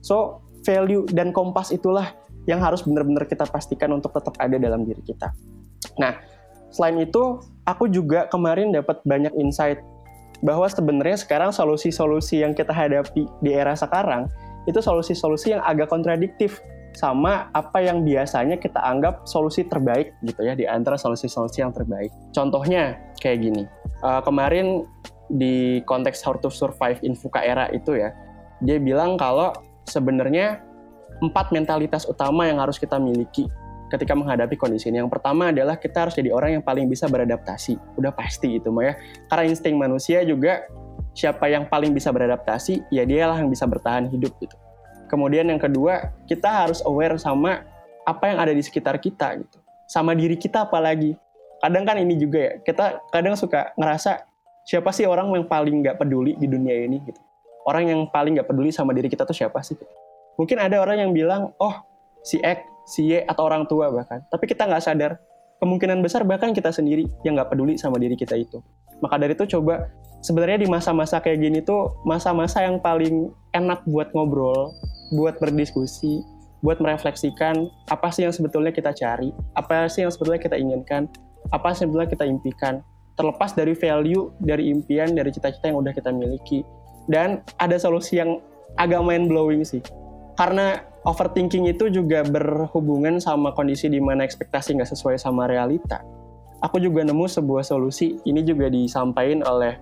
So, 0.00 0.40
value 0.64 1.04
dan 1.12 1.36
kompas 1.36 1.68
itulah 1.68 2.16
yang 2.48 2.64
harus 2.64 2.80
benar-benar 2.80 3.28
kita 3.28 3.44
pastikan 3.44 3.92
untuk 3.92 4.16
tetap 4.16 4.32
ada 4.40 4.56
dalam 4.56 4.88
diri 4.88 5.04
kita. 5.04 5.36
Nah, 6.00 6.16
selain 6.72 6.96
itu, 7.04 7.42
aku 7.68 7.92
juga 7.92 8.24
kemarin 8.32 8.72
dapat 8.72 9.04
banyak 9.04 9.36
insight 9.36 9.82
bahwa 10.40 10.64
sebenarnya 10.68 11.20
sekarang 11.20 11.52
solusi-solusi 11.52 12.40
yang 12.44 12.52
kita 12.56 12.72
hadapi 12.72 13.28
di 13.40 13.50
era 13.52 13.72
sekarang 13.72 14.28
itu 14.68 14.82
solusi-solusi 14.82 15.56
yang 15.56 15.62
agak 15.64 15.88
kontradiktif 15.88 16.60
sama 16.96 17.52
apa 17.52 17.84
yang 17.84 18.02
biasanya 18.08 18.56
kita 18.56 18.80
anggap 18.80 19.28
solusi 19.28 19.68
terbaik 19.68 20.16
gitu 20.24 20.40
ya 20.40 20.56
di 20.56 20.64
antara 20.64 20.96
solusi-solusi 20.96 21.60
yang 21.60 21.72
terbaik. 21.72 22.08
Contohnya 22.32 22.96
kayak 23.20 23.44
gini. 23.44 23.64
Uh, 24.00 24.20
kemarin 24.24 24.88
di 25.32 25.82
konteks 25.84 26.22
How 26.22 26.38
to 26.42 26.48
Survive 26.52 27.02
in 27.02 27.18
VUCA 27.18 27.40
era 27.42 27.66
itu 27.74 27.98
ya, 27.98 28.14
dia 28.62 28.78
bilang 28.78 29.18
kalau 29.18 29.52
sebenarnya 29.86 30.62
empat 31.22 31.52
mentalitas 31.54 32.04
utama 32.04 32.44
yang 32.44 32.60
harus 32.60 32.76
kita 32.76 33.00
miliki 33.00 33.48
ketika 33.88 34.12
menghadapi 34.18 34.58
kondisi 34.58 34.90
ini. 34.90 34.98
Yang 34.98 35.14
pertama 35.18 35.54
adalah 35.54 35.78
kita 35.78 36.06
harus 36.06 36.14
jadi 36.18 36.34
orang 36.34 36.58
yang 36.60 36.64
paling 36.64 36.90
bisa 36.90 37.06
beradaptasi. 37.06 37.78
Udah 37.96 38.10
pasti 38.10 38.58
itu 38.58 38.68
mah 38.74 38.92
ya. 38.92 38.94
Karena 39.30 39.44
insting 39.46 39.78
manusia 39.78 40.26
juga 40.26 40.66
siapa 41.16 41.48
yang 41.48 41.64
paling 41.70 41.96
bisa 41.96 42.12
beradaptasi, 42.12 42.92
ya 42.92 43.06
dialah 43.08 43.40
yang 43.40 43.48
bisa 43.48 43.64
bertahan 43.64 44.10
hidup 44.10 44.36
gitu. 44.42 44.56
Kemudian 45.06 45.46
yang 45.46 45.62
kedua, 45.62 46.12
kita 46.26 46.66
harus 46.66 46.82
aware 46.82 47.14
sama 47.16 47.62
apa 48.04 48.24
yang 48.26 48.38
ada 48.42 48.52
di 48.52 48.60
sekitar 48.60 48.98
kita 48.98 49.38
gitu. 49.38 49.58
Sama 49.86 50.12
diri 50.18 50.34
kita 50.34 50.66
apalagi. 50.66 51.14
Kadang 51.62 51.88
kan 51.88 51.96
ini 51.96 52.18
juga 52.20 52.38
ya, 52.38 52.52
kita 52.60 53.00
kadang 53.14 53.38
suka 53.38 53.72
ngerasa 53.80 54.25
siapa 54.66 54.90
sih 54.90 55.06
orang 55.06 55.30
yang 55.30 55.46
paling 55.46 55.86
nggak 55.86 56.02
peduli 56.02 56.34
di 56.34 56.50
dunia 56.50 56.74
ini 56.74 56.98
gitu. 57.06 57.22
Orang 57.66 57.86
yang 57.86 58.00
paling 58.10 58.34
nggak 58.34 58.50
peduli 58.50 58.74
sama 58.74 58.90
diri 58.90 59.06
kita 59.06 59.22
tuh 59.22 59.34
siapa 59.34 59.62
sih? 59.62 59.78
Mungkin 60.36 60.58
ada 60.58 60.82
orang 60.82 61.06
yang 61.06 61.10
bilang, 61.14 61.54
oh 61.62 61.74
si 62.26 62.42
X, 62.42 62.66
si 62.90 63.14
Y, 63.14 63.22
atau 63.24 63.46
orang 63.46 63.64
tua 63.70 63.94
bahkan. 63.94 64.26
Tapi 64.26 64.44
kita 64.50 64.66
nggak 64.66 64.82
sadar 64.82 65.22
kemungkinan 65.62 66.02
besar 66.02 66.26
bahkan 66.26 66.52
kita 66.52 66.74
sendiri 66.74 67.06
yang 67.22 67.38
nggak 67.38 67.54
peduli 67.54 67.78
sama 67.78 67.96
diri 68.02 68.18
kita 68.18 68.34
itu. 68.34 68.58
Maka 69.00 69.16
dari 69.22 69.38
itu 69.38 69.46
coba 69.56 69.86
sebenarnya 70.20 70.66
di 70.66 70.68
masa-masa 70.68 71.22
kayak 71.22 71.38
gini 71.40 71.62
tuh 71.62 71.94
masa-masa 72.02 72.66
yang 72.66 72.82
paling 72.82 73.30
enak 73.54 73.86
buat 73.86 74.10
ngobrol, 74.12 74.74
buat 75.14 75.38
berdiskusi, 75.38 76.26
buat 76.66 76.82
merefleksikan 76.82 77.70
apa 77.88 78.08
sih 78.10 78.26
yang 78.26 78.34
sebetulnya 78.34 78.74
kita 78.74 78.90
cari, 78.90 79.30
apa 79.54 79.86
sih 79.86 80.02
yang 80.02 80.12
sebetulnya 80.12 80.42
kita 80.42 80.58
inginkan, 80.58 81.06
apa 81.54 81.72
sih 81.72 81.86
yang 81.86 81.94
sebetulnya 81.94 82.10
kita 82.10 82.24
impikan, 82.26 82.82
terlepas 83.16 83.56
dari 83.56 83.72
value, 83.72 84.30
dari 84.38 84.68
impian, 84.68 85.16
dari 85.16 85.32
cita-cita 85.32 85.72
yang 85.72 85.80
udah 85.80 85.92
kita 85.96 86.12
miliki. 86.12 86.62
Dan 87.08 87.40
ada 87.56 87.76
solusi 87.80 88.20
yang 88.20 88.38
agak 88.76 89.00
mind 89.00 89.32
blowing 89.32 89.64
sih. 89.64 89.80
Karena 90.36 90.84
overthinking 91.08 91.72
itu 91.72 91.88
juga 91.88 92.20
berhubungan 92.26 93.16
sama 93.18 93.56
kondisi 93.56 93.88
di 93.88 93.98
mana 93.98 94.22
ekspektasi 94.28 94.76
nggak 94.76 94.90
sesuai 94.92 95.16
sama 95.16 95.48
realita. 95.48 96.04
Aku 96.60 96.76
juga 96.76 97.04
nemu 97.04 97.24
sebuah 97.24 97.64
solusi. 97.64 98.20
Ini 98.28 98.44
juga 98.44 98.68
disampaikan 98.68 99.40
oleh 99.48 99.80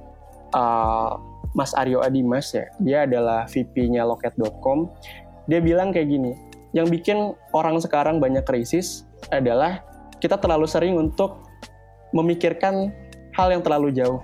uh, 0.54 1.18
Mas 1.54 1.74
Aryo 1.74 2.02
Adimas 2.02 2.54
ya. 2.54 2.66
Dia 2.78 2.98
adalah 3.06 3.50
VP-nya 3.50 4.06
Loket.com. 4.06 4.90
Dia 5.50 5.58
bilang 5.58 5.90
kayak 5.90 6.08
gini, 6.08 6.32
yang 6.74 6.90
bikin 6.90 7.34
orang 7.54 7.78
sekarang 7.78 8.18
banyak 8.18 8.42
krisis 8.42 9.06
adalah 9.30 9.86
kita 10.18 10.38
terlalu 10.38 10.66
sering 10.66 10.98
untuk 10.98 11.46
memikirkan 12.14 12.94
hal 13.34 13.52
yang 13.52 13.62
terlalu 13.62 13.90
jauh. 13.92 14.22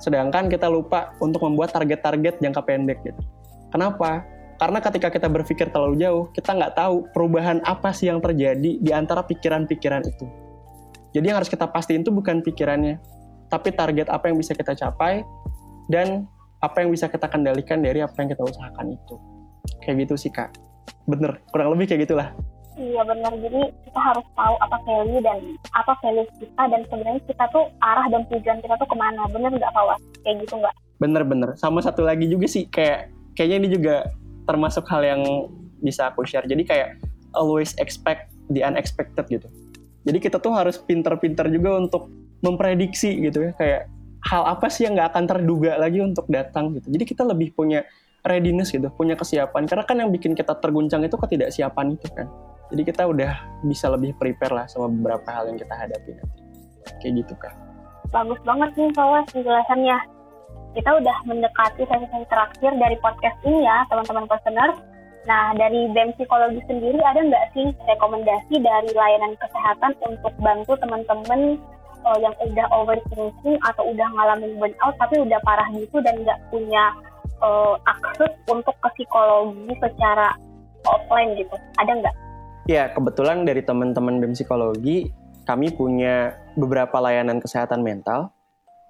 Sedangkan 0.00 0.48
kita 0.52 0.68
lupa 0.68 1.16
untuk 1.20 1.44
membuat 1.44 1.72
target-target 1.72 2.40
jangka 2.40 2.62
pendek 2.64 3.00
gitu. 3.04 3.22
Kenapa? 3.72 4.24
Karena 4.56 4.80
ketika 4.80 5.12
kita 5.12 5.28
berpikir 5.28 5.68
terlalu 5.68 6.00
jauh, 6.00 6.24
kita 6.32 6.56
nggak 6.56 6.76
tahu 6.76 7.04
perubahan 7.12 7.60
apa 7.68 7.92
sih 7.92 8.08
yang 8.08 8.24
terjadi 8.24 8.80
di 8.80 8.90
antara 8.92 9.20
pikiran-pikiran 9.20 10.04
itu. 10.08 10.26
Jadi 11.12 11.24
yang 11.28 11.36
harus 11.40 11.52
kita 11.52 11.68
pastiin 11.68 12.04
itu 12.04 12.12
bukan 12.12 12.40
pikirannya, 12.40 12.96
tapi 13.52 13.72
target 13.72 14.08
apa 14.08 14.32
yang 14.32 14.36
bisa 14.40 14.56
kita 14.56 14.72
capai 14.72 15.24
dan 15.92 16.24
apa 16.64 16.80
yang 16.84 16.92
bisa 16.92 17.08
kita 17.08 17.28
kendalikan 17.28 17.84
dari 17.84 18.00
apa 18.00 18.16
yang 18.20 18.32
kita 18.32 18.42
usahakan 18.48 18.96
itu. 18.96 19.16
Kayak 19.84 20.08
gitu 20.08 20.14
sih 20.16 20.32
kak. 20.32 20.56
Bener, 21.04 21.40
kurang 21.52 21.76
lebih 21.76 21.92
kayak 21.92 22.08
gitulah. 22.08 22.32
Iya 22.76 23.02
benar, 23.08 23.32
jadi 23.40 23.72
kita 23.88 24.00
harus 24.04 24.26
tahu 24.36 24.54
apa 24.60 24.76
value 24.84 25.24
dan 25.24 25.40
apa 25.72 25.96
value 26.04 26.28
kita 26.36 26.62
dan 26.68 26.80
sebenarnya 26.92 27.22
kita 27.24 27.44
tuh 27.48 27.64
arah 27.80 28.06
dan 28.12 28.28
tujuan 28.28 28.60
kita 28.60 28.76
tuh 28.76 28.84
ke 28.84 28.96
mana, 29.00 29.24
bener 29.32 29.48
nggak 29.48 29.72
Kawas? 29.72 30.00
Kayak 30.20 30.44
gitu 30.44 30.60
nggak? 30.60 30.74
Bener-bener, 31.00 31.56
sama 31.56 31.80
satu 31.80 32.04
lagi 32.04 32.28
juga 32.28 32.44
sih, 32.44 32.68
kayak 32.68 33.08
kayaknya 33.32 33.56
ini 33.64 33.68
juga 33.80 33.96
termasuk 34.44 34.84
hal 34.92 35.02
yang 35.08 35.22
bisa 35.80 36.12
aku 36.12 36.24
share. 36.28 36.44
Jadi 36.44 36.68
kayak 36.68 37.00
always 37.32 37.72
expect 37.80 38.28
the 38.52 38.60
unexpected 38.60 39.24
gitu. 39.28 39.48
Jadi 40.06 40.18
kita 40.22 40.38
tuh 40.38 40.54
harus 40.54 40.76
pinter-pinter 40.80 41.48
juga 41.48 41.80
untuk 41.80 42.12
memprediksi 42.40 43.18
gitu 43.24 43.50
ya. 43.50 43.52
Kayak 43.56 43.82
hal 44.28 44.42
apa 44.46 44.68
sih 44.68 44.84
yang 44.84 44.94
nggak 44.96 45.16
akan 45.16 45.24
terduga 45.24 45.80
lagi 45.80 46.00
untuk 46.00 46.28
datang 46.28 46.76
gitu. 46.76 46.92
Jadi 46.92 47.04
kita 47.08 47.22
lebih 47.24 47.52
punya 47.52 47.84
readiness 48.22 48.70
gitu, 48.70 48.86
punya 48.94 49.18
kesiapan. 49.18 49.66
Karena 49.66 49.84
kan 49.84 49.96
yang 49.98 50.10
bikin 50.14 50.36
kita 50.36 50.54
terguncang 50.58 51.02
itu 51.04 51.14
ketidaksiapan 51.18 51.98
itu 51.98 52.08
kan. 52.14 52.28
Jadi 52.72 52.82
kita 52.82 53.02
udah 53.06 53.62
bisa 53.62 53.86
lebih 53.90 54.14
prepare 54.18 54.54
lah 54.54 54.66
sama 54.66 54.90
beberapa 54.90 55.28
hal 55.30 55.50
yang 55.50 55.58
kita 55.58 55.74
hadapi 55.74 56.10
nanti. 56.18 56.42
Kayak 57.02 57.12
gitu 57.22 57.34
kan. 57.38 57.54
Bagus 58.10 58.40
banget 58.46 58.70
nih 58.78 58.90
Kawas 58.94 59.26
penjelasannya 59.34 59.98
kita 60.76 60.90
udah 60.92 61.16
mendekati 61.24 61.88
sesi-sesi 61.88 62.28
terakhir 62.28 62.72
dari 62.76 62.96
podcast 63.00 63.38
ini 63.48 63.64
ya, 63.64 63.88
teman-teman 63.88 64.28
listener. 64.28 64.70
Nah, 65.26 65.56
dari 65.58 65.90
BEM 65.90 66.14
Psikologi 66.14 66.60
sendiri 66.68 67.00
ada 67.02 67.18
nggak 67.18 67.56
sih 67.56 67.72
rekomendasi 67.88 68.62
dari 68.62 68.90
layanan 68.94 69.34
kesehatan 69.40 69.96
untuk 70.06 70.30
bantu 70.38 70.78
teman-teman 70.78 71.58
uh, 72.06 72.18
yang 72.22 72.30
udah 72.38 72.66
overthinking 72.70 73.58
atau 73.66 73.90
udah 73.90 74.06
ngalamin 74.14 74.54
burnout 74.60 74.94
tapi 75.02 75.18
udah 75.18 75.40
parah 75.42 75.66
gitu 75.74 75.98
dan 76.04 76.22
nggak 76.22 76.38
punya 76.54 76.94
uh, 77.42 77.74
akses 77.90 78.30
untuk 78.46 78.76
ke 78.78 78.88
psikologi 79.00 79.74
secara 79.82 80.30
offline 80.86 81.34
gitu? 81.34 81.56
Ada 81.82 81.90
nggak? 82.04 82.14
Ya, 82.66 82.90
kebetulan 82.90 83.46
dari 83.46 83.62
teman-teman 83.62 84.18
BEM 84.18 84.34
Psikologi, 84.34 85.14
kami 85.46 85.70
punya 85.70 86.34
beberapa 86.58 86.98
layanan 86.98 87.38
kesehatan 87.38 87.78
mental. 87.86 88.34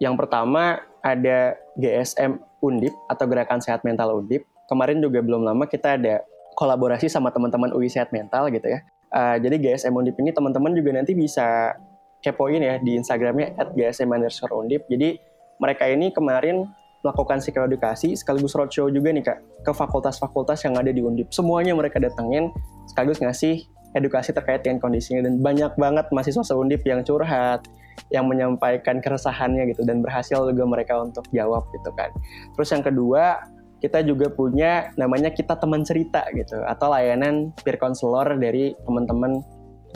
Yang 0.01 0.17
pertama 0.25 0.81
ada 1.05 1.61
GSM 1.77 2.41
Undip 2.65 2.97
atau 3.12 3.29
Gerakan 3.29 3.61
Sehat 3.61 3.85
Mental 3.85 4.17
Undip. 4.17 4.49
Kemarin 4.73 5.05
juga 5.05 5.21
belum 5.21 5.45
lama 5.45 5.69
kita 5.69 6.01
ada 6.01 6.25
kolaborasi 6.57 7.12
sama 7.12 7.29
teman-teman 7.29 7.69
UI 7.77 7.93
Sehat 7.93 8.17
Mental 8.17 8.49
gitu 8.49 8.65
ya. 8.65 8.81
Uh, 9.12 9.37
jadi 9.45 9.61
GSM 9.61 9.93
Undip 9.93 10.17
ini 10.25 10.33
teman-teman 10.33 10.73
juga 10.73 10.97
nanti 10.97 11.12
bisa 11.12 11.77
kepoin 12.25 12.65
ya 12.65 12.81
di 12.81 12.97
Instagramnya 12.97 13.61
at 13.61 13.77
GSM 13.77 14.09
Undip. 14.57 14.89
Jadi 14.89 15.21
mereka 15.61 15.85
ini 15.85 16.17
kemarin 16.17 16.65
melakukan 17.07 17.38
psikoedukasi 17.38 18.19
sekaligus 18.19 18.59
roadshow 18.59 18.90
juga 18.90 19.14
nih 19.14 19.23
kak 19.23 19.38
ke 19.62 19.71
fakultas-fakultas 19.71 20.66
yang 20.66 20.75
ada 20.75 20.90
di 20.90 20.99
Undip. 20.99 21.31
Semuanya 21.31 21.79
mereka 21.79 22.03
datengin 22.03 22.51
sekaligus 22.90 23.23
ngasih 23.23 23.62
edukasi 23.95 24.35
terkait 24.35 24.66
dengan 24.66 24.83
kondisinya 24.83 25.25
dan 25.25 25.38
banyak 25.38 25.73
banget 25.79 26.11
mahasiswa 26.11 26.42
seundip 26.42 26.83
yang 26.83 27.07
curhat, 27.07 27.64
yang 28.11 28.27
menyampaikan 28.27 28.99
keresahannya 28.99 29.71
gitu 29.73 29.87
dan 29.87 30.03
berhasil 30.03 30.45
juga 30.51 30.64
mereka 30.66 30.99
untuk 31.01 31.25
jawab 31.31 31.64
gitu 31.71 31.90
kan. 31.95 32.11
Terus 32.59 32.69
yang 32.75 32.83
kedua 32.83 33.40
kita 33.81 34.03
juga 34.03 34.33
punya 34.33 34.90
namanya 34.99 35.31
kita 35.31 35.55
teman 35.57 35.85
cerita 35.87 36.25
gitu 36.33 36.59
atau 36.64 36.90
layanan 36.90 37.55
peer 37.62 37.79
counselor 37.79 38.37
dari 38.37 38.73
teman-teman 38.85 39.40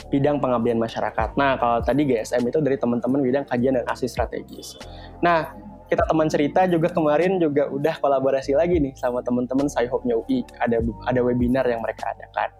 bidang 0.08 0.40
pengabdian 0.40 0.80
masyarakat. 0.80 1.36
Nah, 1.36 1.60
kalau 1.60 1.84
tadi 1.84 2.08
GSM 2.08 2.40
itu 2.48 2.58
dari 2.64 2.80
teman-teman 2.80 3.20
bidang 3.20 3.44
kajian 3.44 3.76
dan 3.76 3.84
aksi 3.84 4.08
strategis. 4.08 4.80
Nah, 5.20 5.52
kita 5.90 6.06
teman 6.06 6.30
cerita 6.30 6.70
juga 6.70 6.86
kemarin 6.94 7.42
juga 7.42 7.66
udah 7.66 7.98
kolaborasi 7.98 8.54
lagi 8.54 8.78
nih 8.78 8.94
sama 8.94 9.26
teman-teman 9.26 9.66
Sci-Hope-nya 9.66 10.14
UI. 10.22 10.46
Ada 10.62 10.78
ada 11.10 11.20
webinar 11.20 11.66
yang 11.66 11.82
mereka 11.82 12.14
adakan. 12.14 12.54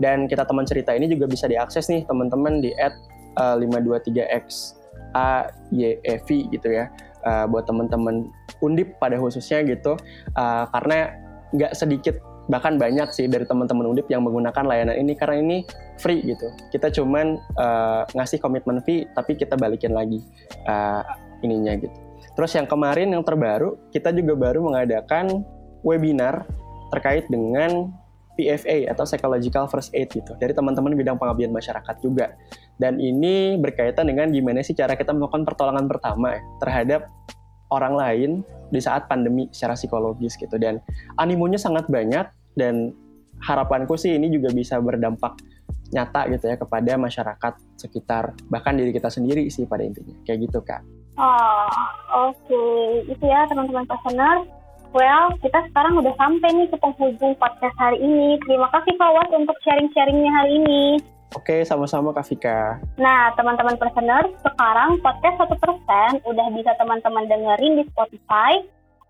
Dan 0.00 0.24
kita 0.24 0.48
teman 0.48 0.64
cerita 0.64 0.96
ini 0.96 1.06
juga 1.12 1.28
bisa 1.28 1.44
diakses 1.44 1.92
nih 1.92 2.08
teman-teman 2.08 2.64
di 2.64 2.72
at 2.80 2.96
uh, 3.36 3.60
523x 3.60 4.80
A 5.12 5.52
Y 5.68 6.00
E 6.00 6.16
V 6.24 6.28
gitu 6.48 6.68
ya. 6.72 6.88
Uh, 7.20 7.44
buat 7.52 7.68
teman-teman 7.68 8.32
undip 8.64 8.96
pada 8.96 9.20
khususnya 9.20 9.60
gitu. 9.68 10.00
Uh, 10.32 10.64
karena 10.72 11.12
nggak 11.52 11.76
sedikit 11.76 12.16
bahkan 12.48 12.80
banyak 12.80 13.12
sih 13.12 13.28
dari 13.28 13.44
teman-teman 13.44 13.92
undip 13.92 14.08
yang 14.08 14.24
menggunakan 14.24 14.64
layanan 14.64 14.96
ini. 14.96 15.12
Karena 15.20 15.36
ini 15.36 15.56
free 16.00 16.24
gitu. 16.24 16.48
Kita 16.72 16.88
cuman 16.96 17.36
ngasih 18.16 18.40
komitmen 18.40 18.80
fee 18.88 19.04
tapi 19.12 19.36
kita 19.36 19.60
balikin 19.60 19.92
lagi 19.92 20.24
ininya 21.44 21.76
gitu 21.76 22.09
terus 22.34 22.52
yang 22.56 22.66
kemarin 22.68 23.10
yang 23.12 23.24
terbaru 23.24 23.76
kita 23.90 24.14
juga 24.14 24.36
baru 24.36 24.64
mengadakan 24.64 25.44
webinar 25.84 26.44
terkait 26.90 27.26
dengan 27.30 27.92
PFA 28.40 28.88
atau 28.88 29.04
Psychological 29.04 29.68
First 29.68 29.92
Aid 29.92 30.08
gitu 30.16 30.32
dari 30.40 30.56
teman-teman 30.56 30.96
bidang 30.96 31.20
pengabdian 31.20 31.52
masyarakat 31.52 31.96
juga. 32.00 32.32
Dan 32.80 32.96
ini 32.96 33.60
berkaitan 33.60 34.08
dengan 34.08 34.32
gimana 34.32 34.64
sih 34.64 34.72
cara 34.72 34.96
kita 34.96 35.12
melakukan 35.12 35.44
pertolongan 35.44 35.84
pertama 35.84 36.40
terhadap 36.64 37.04
orang 37.68 37.94
lain 37.94 38.30
di 38.72 38.80
saat 38.80 39.06
pandemi 39.06 39.52
secara 39.52 39.76
psikologis 39.76 40.40
gitu. 40.40 40.56
Dan 40.56 40.80
animonya 41.20 41.60
sangat 41.60 41.86
banyak 41.92 42.26
dan 42.56 42.96
harapanku 43.44 44.00
sih 44.00 44.16
ini 44.16 44.32
juga 44.32 44.48
bisa 44.56 44.80
berdampak 44.80 45.36
nyata 45.90 46.30
gitu 46.30 46.44
ya 46.46 46.56
kepada 46.56 46.94
masyarakat 46.94 47.54
sekitar 47.74 48.38
bahkan 48.46 48.78
diri 48.78 48.94
kita 48.94 49.10
sendiri 49.10 49.50
sih 49.50 49.66
pada 49.66 49.82
intinya 49.82 50.16
kayak 50.24 50.48
gitu 50.48 50.62
kak. 50.62 50.80
Oh 51.20 51.68
oke 52.10 52.32
okay. 52.48 53.04
itu 53.12 53.24
ya 53.28 53.44
teman-teman 53.44 53.84
listener 53.84 54.48
Well, 54.90 55.38
kita 55.38 55.70
sekarang 55.70 56.02
udah 56.02 56.10
sampai 56.18 56.50
nih 56.50 56.66
ke 56.66 56.74
penghujung 56.82 57.38
podcast 57.38 57.78
hari 57.78 58.02
ini. 58.02 58.42
Terima 58.42 58.66
kasih 58.74 58.98
Fawaz 58.98 59.30
untuk 59.30 59.54
sharing-sharingnya 59.62 60.34
hari 60.34 60.58
ini. 60.58 60.98
Oke, 61.38 61.62
sama-sama 61.62 62.10
Kak 62.10 62.26
Vika. 62.26 62.82
Nah, 62.98 63.30
teman-teman 63.38 63.78
personer, 63.78 64.26
sekarang 64.42 64.98
podcast 64.98 65.46
1% 65.46 66.26
udah 66.26 66.46
bisa 66.58 66.74
teman-teman 66.74 67.30
dengerin 67.30 67.78
di 67.78 67.84
Spotify, 67.94 68.58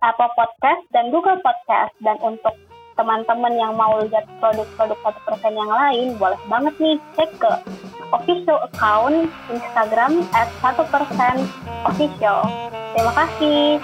Apple 0.04 0.28
Podcast, 0.36 0.84
dan 0.92 1.08
Google 1.08 1.40
Podcast. 1.40 1.96
Dan 2.04 2.20
untuk 2.20 2.52
teman-teman 3.00 3.56
yang 3.56 3.72
mau 3.80 3.96
lihat 4.04 4.28
produk-produk 4.44 4.98
satu 5.00 5.20
persen 5.24 5.56
yang 5.56 5.72
lain 5.72 6.20
boleh 6.20 6.36
banget 6.52 6.76
nih 6.76 6.96
cek 7.16 7.32
ke 7.40 7.52
official 8.12 8.60
account 8.68 9.32
Instagram 9.48 10.28
at 10.36 10.52
satu 10.60 10.84
persen 10.92 11.48
official. 11.88 12.44
Terima 12.92 13.12
kasih. 13.16 13.80